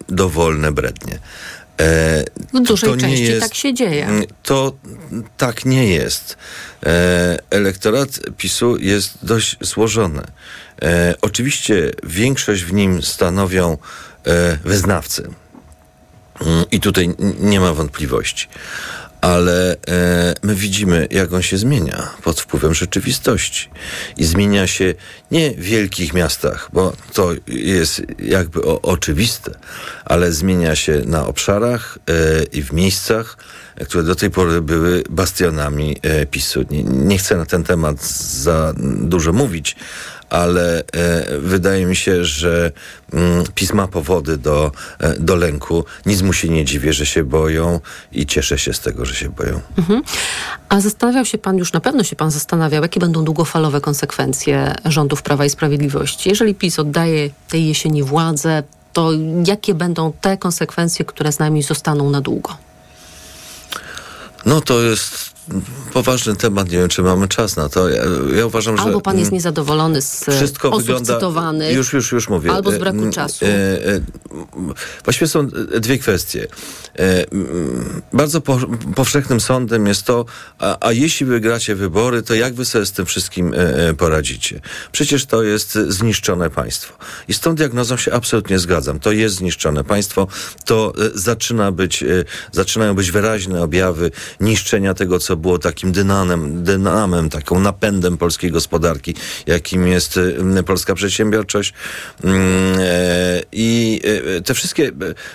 [0.08, 1.18] dowolne brednie.
[1.80, 2.24] E,
[2.54, 4.06] W dużej to części jest- tak się dzieje.
[4.06, 4.72] Mm, To
[5.36, 6.36] tak nie jest.
[6.86, 10.22] E, elektorat PiSu jest dość złożony.
[10.82, 13.78] E, oczywiście większość w nim stanowią
[14.64, 15.28] wyznawcy.
[16.40, 18.48] Mm, I tutaj nie ma wątpliwości.
[19.20, 23.68] Ale e, my widzimy, jak on się zmienia pod wpływem rzeczywistości.
[24.16, 24.94] I zmienia się
[25.30, 29.50] nie w wielkich miastach, bo to jest jakby o, oczywiste,
[30.04, 33.36] ale zmienia się na obszarach e, i w miejscach,
[33.84, 36.64] które do tej pory były bastionami e, PiSu.
[36.70, 39.76] Nie, nie chcę na ten temat za dużo mówić,
[40.30, 42.72] ale e, wydaje mi się, że
[43.12, 45.84] mm, PiS ma powody do, e, do lęku.
[46.06, 47.80] Nic mu się nie dziwię, że się boją
[48.12, 49.60] i cieszę się z tego, że się boją.
[49.78, 50.02] Mhm.
[50.68, 55.22] A zastanawiał się pan, już na pewno się pan zastanawiał, jakie będą długofalowe konsekwencje rządów
[55.22, 56.28] Prawa i Sprawiedliwości.
[56.28, 58.62] Jeżeli PiS oddaje tej jesieni władzę,
[58.92, 59.10] to
[59.46, 62.56] jakie będą te konsekwencje, które z nami zostaną na długo?
[64.46, 65.37] No to jest
[65.92, 67.88] poważny temat, nie wiem, czy mamy czas na to.
[67.88, 68.02] Ja,
[68.36, 68.88] ja uważam, albo że...
[68.88, 71.76] Albo pan jest mm, niezadowolony z wszystko osób wygląda, cytowanych.
[71.76, 72.52] Już, już, już mówię.
[72.52, 73.44] Albo z E, braku mm, czasu.
[73.44, 74.00] E, e,
[75.04, 75.48] właściwie są
[75.80, 76.46] dwie kwestie.
[76.98, 78.58] E, mm, bardzo po,
[78.94, 80.24] powszechnym sądem jest to,
[80.58, 84.60] a, a jeśli wygracie wybory, to jak wy sobie z tym wszystkim e, poradzicie?
[84.92, 86.94] Przecież to jest zniszczone państwo.
[87.28, 89.00] I z tą diagnozą się absolutnie zgadzam.
[89.00, 90.26] To jest zniszczone państwo.
[90.64, 92.06] To e, zaczyna być, e,
[92.52, 99.14] zaczynają być wyraźne objawy niszczenia tego, co było takim dynamem, dynamem taką napędem polskiej gospodarki,
[99.46, 100.20] jakim jest
[100.56, 101.74] e, polska przedsiębiorczość.
[102.24, 102.40] Mm,
[102.80, 104.00] e, I
[104.36, 104.90] e, te wszystkie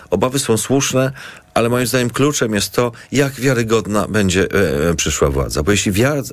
[0.10, 1.12] obawy są słuszne,
[1.54, 5.64] ale moim zdaniem kluczem jest to, jak wiarygodna będzie e, przyszła władza.
[5.64, 6.24] Bo jeśli wiar, e,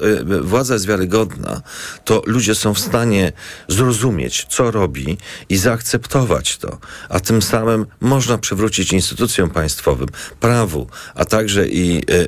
[0.40, 1.62] władza jest wiarygodna,
[2.04, 3.32] to ludzie są w stanie
[3.68, 5.18] zrozumieć, co robi
[5.48, 6.78] i zaakceptować to.
[7.08, 10.08] A tym samym można przywrócić instytucjom państwowym,
[10.40, 12.26] prawu, a także i e, e,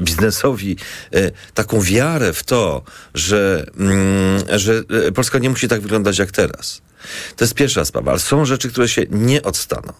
[0.00, 0.76] biznesowi
[1.54, 2.82] taką wiarę w to,
[3.14, 3.66] że,
[4.48, 4.82] że
[5.14, 6.82] Polska nie musi tak wyglądać jak teraz.
[7.36, 9.92] To jest pierwsza sprawa, ale są rzeczy, które się nie odstaną.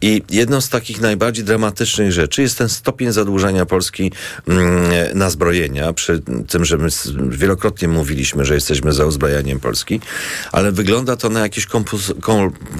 [0.00, 4.12] I jedną z takich najbardziej dramatycznych rzeczy jest ten stopień zadłużania Polski
[4.48, 6.88] mm, na zbrojenia, przy tym, że my
[7.28, 10.00] wielokrotnie mówiliśmy, że jesteśmy za uzbrajaniem Polski,
[10.52, 12.12] ale wygląda to na jakieś kompuls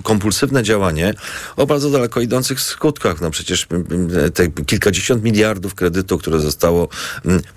[0.02, 1.14] kompulsywne działanie
[1.56, 3.20] o bardzo daleko idących skutkach.
[3.20, 6.88] No przecież mm, mm, te kilkadziesiąt miliardów kredytu, które zostało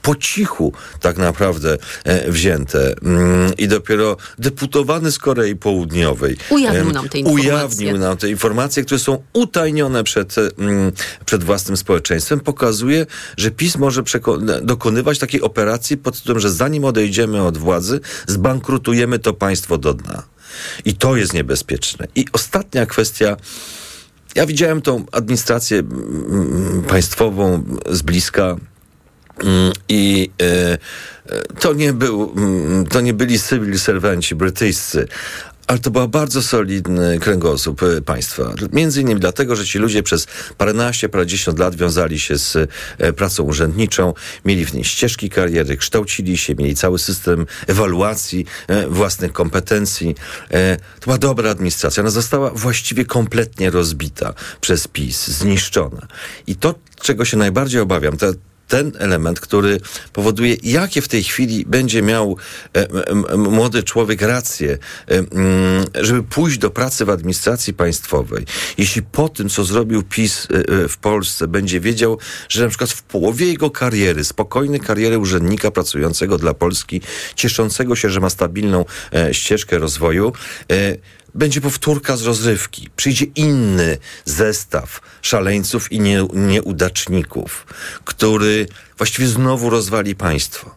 [0.02, 2.96] po cichu tak naprawdę e, wzięte
[3.58, 6.07] i dopiero deputowany z Korei Południowej
[6.50, 7.52] Ujawnił nam te informacje.
[7.52, 10.36] Ujawnił nam te informacje, które są utajnione przed,
[11.26, 12.40] przed własnym społeczeństwem.
[12.40, 13.06] Pokazuje,
[13.38, 14.04] że PiS może
[14.62, 20.24] dokonywać takiej operacji pod tytułem, że zanim odejdziemy od władzy, zbankrutujemy to państwo do dna.
[20.86, 22.08] I to jest niebezpieczne.
[22.16, 23.38] I ostatnia kwestia.
[24.36, 25.84] Ja widziałem tą administrację
[26.88, 28.56] państwową z bliska.
[29.90, 30.78] I e,
[31.60, 32.36] to nie, był,
[32.90, 35.08] to nie byli cywil serwanci brytyjscy,
[35.68, 38.54] ale to był bardzo solidny kręgosłup e, państwa.
[38.74, 42.56] Między innymi dlatego, że ci ludzie przez paręnaście, parędziesiąt lat wiązali się z
[42.98, 44.14] e, pracą urzędniczą,
[44.46, 50.16] mieli w niej ścieżki kariery, kształcili się, mieli cały system ewaluacji e, własnych kompetencji.
[51.00, 52.04] To była dobra administracja.
[52.04, 56.08] Ona została właściwie kompletnie rozbita przez PiS, zniszczona.
[56.48, 58.34] I to, czego się najbardziej obawiam, to
[58.68, 59.80] ten element, który
[60.14, 62.38] powoduje, jakie w tej chwili będzie miał
[62.74, 68.46] e, młody człowiek rację, e, mm, żeby pójść do pracy w administracji państwowej.
[68.78, 72.18] Jeśli po tym, co zrobił PiS e, w Polsce, będzie wiedział,
[72.50, 77.02] że na przykład w połowie jego kariery, spokojnej kariery urzędnika pracującego dla Polski,
[77.36, 78.86] cieszącego się, że ma stabilną
[79.32, 80.34] ścieżkę rozwoju,
[81.38, 82.90] będzie powtórka z rozrywki.
[82.96, 87.68] Przyjdzie inny zestaw szaleńców i nie, nieudaczników,
[88.06, 88.68] który
[88.98, 90.76] właściwie znowu rozwali państwo.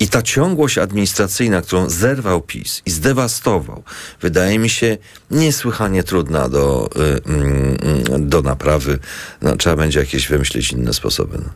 [0.00, 3.82] I ta ciągłość administracyjna, którą zerwał PiS i zdewastował,
[4.20, 4.98] wydaje mi się
[5.30, 8.98] niesłychanie trudna do, y, y, do naprawy.
[9.42, 11.38] No, trzeba będzie jakieś wymyślić inne sposoby.
[11.38, 11.50] No.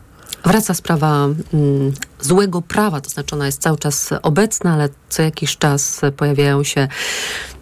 [0.45, 5.57] Wraca sprawa mm, złego prawa, to znaczy ona jest cały czas obecna, ale co jakiś
[5.57, 6.87] czas pojawiają się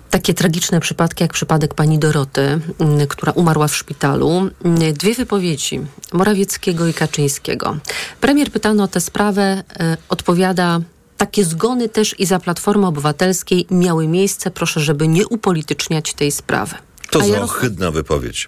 [0.10, 4.50] takie tragiczne przypadki, jak przypadek pani Doroty, mm, która umarła w szpitalu.
[4.64, 5.82] Mm, dwie wypowiedzi
[6.14, 7.78] Morawieckiego i Kaczyńskiego.
[8.22, 10.80] Premier pytany o tę sprawę y, odpowiada.
[11.18, 14.52] Takie zgony też i za Platformy Obywatelskiej miały miejsce.
[14.52, 16.76] Proszę, żeby nie upolityczniać tej sprawy.
[17.10, 17.58] To A za Jarosław...
[17.58, 18.48] ohydna wypowiedź.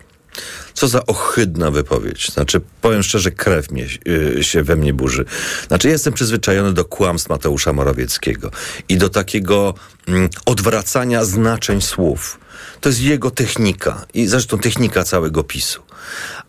[0.73, 2.31] Co za ohydna wypowiedź.
[2.31, 5.25] Znaczy, powiem szczerze, krew mnie, yy, się we mnie burzy.
[5.67, 8.51] Znaczy, jestem przyzwyczajony do kłamstw Mateusza Morawieckiego
[8.89, 9.73] i do takiego
[10.07, 12.39] mm, odwracania znaczeń słów.
[12.81, 15.81] To jest jego technika i zresztą technika całego PiSu.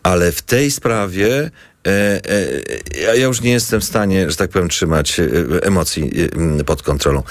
[0.03, 1.51] Ale w tej sprawie
[3.05, 5.25] ja już nie jestem w stanie, że tak powiem, trzymać e,
[5.63, 6.11] emocji
[6.65, 7.23] pod kontrolą.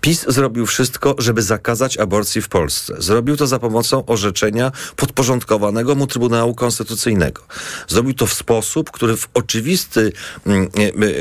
[0.00, 2.94] PiS zrobił wszystko, żeby zakazać aborcji w Polsce.
[2.98, 7.42] Zrobił to za pomocą orzeczenia podporządkowanego mu Trybunału Konstytucyjnego.
[7.88, 10.12] Zrobił to w sposób, który w oczywisty,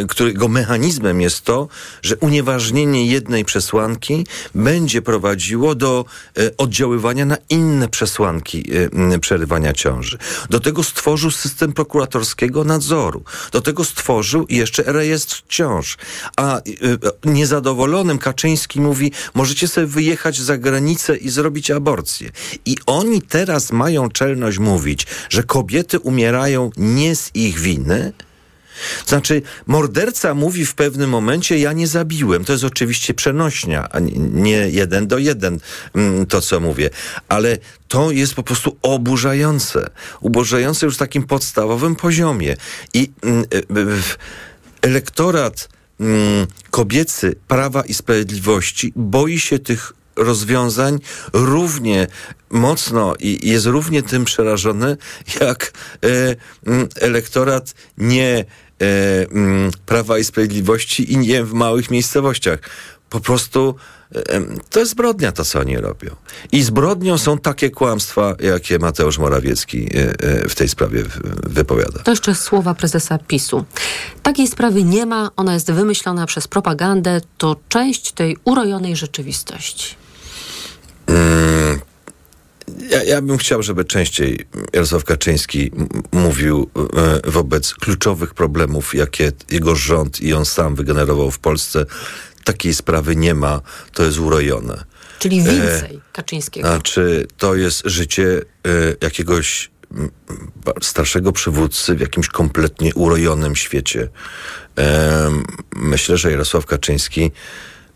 [0.10, 1.68] którego mechanizmem jest to,
[2.02, 6.06] że unieważnienie jednej przesłanki będzie prowadziło do
[6.58, 8.72] oddziaływania na inne przesłanki
[9.22, 10.18] przerywania ciąży.
[10.50, 13.24] Do tego stworzył system prokuratorskiego nadzoru.
[13.52, 15.98] Do tego stworzył jeszcze rejestr ciąż.
[16.36, 22.32] A y, y, niezadowolonym Kaczyński mówi, możecie sobie wyjechać za granicę i zrobić aborcję.
[22.66, 28.14] I oni teraz mają czelność mówić, że kobiety umierają nie z ich winy,
[29.06, 32.46] Znaczy, morderca mówi w pewnym momencie, ja nie zabiłem.
[32.46, 34.00] To jest oczywiście przenośnia, a
[34.34, 35.60] nie jeden do jeden
[35.96, 36.90] mm, to, co mówię.
[37.30, 37.58] Ale
[37.88, 39.90] to jest po prostu oburzające.
[40.22, 42.56] Oburzające już w takim podstawowym poziomie.
[42.94, 43.46] I mm,
[44.82, 45.70] elektorat
[46.00, 51.00] mm, kobiecy Prawa i Sprawiedliwości boi się tych rozwiązań
[51.34, 52.08] równie
[52.50, 54.98] mocno i jest równie tym przerażony,
[55.42, 55.74] jak
[56.04, 56.36] e,
[57.02, 58.46] elektorat nie e,
[59.86, 62.60] Prawa i Sprawiedliwości i nie w małych miejscowościach.
[63.10, 63.76] Po prostu
[64.16, 66.16] e, to jest zbrodnia to, co oni robią.
[66.52, 71.04] I zbrodnią są takie kłamstwa, jakie Mateusz Morawiecki e, e, w tej sprawie
[71.44, 72.00] wypowiada.
[72.00, 73.66] To jeszcze słowa prezesa PiSu.
[74.24, 79.96] Takiej sprawy nie ma, ona jest wymyślona przez propagandę, to część tej urojonej rzeczywistości.
[81.08, 81.80] Mm,
[82.90, 85.72] ja, ja, bym chciał, żeby częściej Jarosław Kaczyński
[86.12, 86.70] mówił
[87.26, 91.86] e, wobec kluczowych problemów, jakie jego rząd i on sam wygenerował w Polsce.
[92.44, 93.62] Takiej sprawy nie ma,
[93.94, 94.84] to jest urojone.
[95.20, 96.68] Czyli więcej e, Kaczyńskiego.
[96.68, 98.70] Znaczy, to jest życie e,
[99.02, 99.72] jakiegoś
[100.82, 104.10] starszego przywódcy w jakimś kompletnie urojonym świecie.
[104.78, 105.30] E,
[105.76, 107.32] myślę, że Jarosław Kaczyński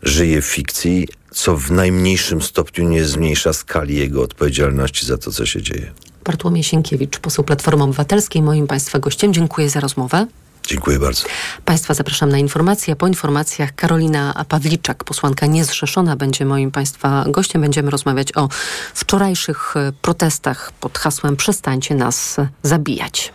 [0.02, 5.46] żyje w fikcji, co w najmniejszym stopniu nie zmniejsza skali jego odpowiedzialności za to, co
[5.46, 5.92] się dzieje.
[6.24, 9.32] Bartłomiej Sienkiewicz, poseł Platformy Obywatelskiej, moim Państwa gościem.
[9.32, 10.26] Dziękuję za rozmowę.
[10.66, 11.24] Dziękuję bardzo.
[11.64, 12.96] Państwa zapraszam na informacje.
[12.96, 17.60] Po informacjach Karolina Pawliczak, posłanka niezrzeszona, będzie moim Państwa gościem.
[17.62, 18.48] Będziemy rozmawiać o
[18.94, 23.32] wczorajszych protestach pod hasłem Przestańcie nas zabijać.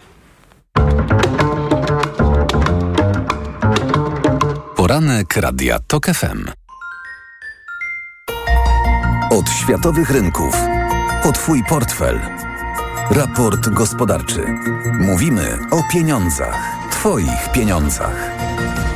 [5.02, 6.46] Poranek Radia TOK FM.
[9.32, 10.58] Od światowych rynków
[11.24, 12.20] po Twój portfel.
[13.12, 14.46] Raport gospodarczy.
[15.00, 16.76] Mówimy o pieniądzach.
[16.92, 18.32] Twoich pieniądzach.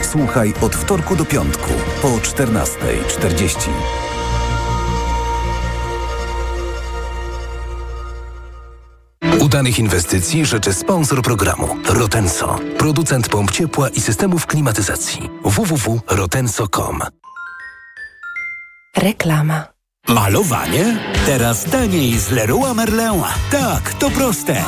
[0.02, 3.70] Słuchaj od wtorku do piątku po 14.40.
[9.42, 15.30] Udanych inwestycji życzy sponsor programu Rotenso, producent pomp ciepła i systemów klimatyzacji.
[15.44, 17.00] www.rotenso.com
[18.98, 19.75] Reklama.
[20.08, 20.98] Malowanie?
[21.26, 23.24] Teraz taniej z Leroy Merlin.
[23.52, 24.64] Tak, to proste.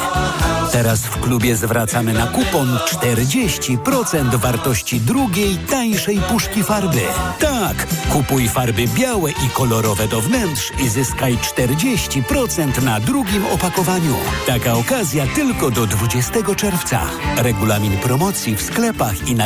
[0.71, 7.01] Teraz w klubie zwracamy na kupon 40% wartości drugiej, tańszej puszki farby.
[7.39, 14.15] Tak, kupuj farby białe i kolorowe do wnętrz i zyskaj 40% na drugim opakowaniu.
[14.47, 17.01] Taka okazja tylko do 20 czerwca.
[17.37, 19.35] Regulamin promocji w sklepach i na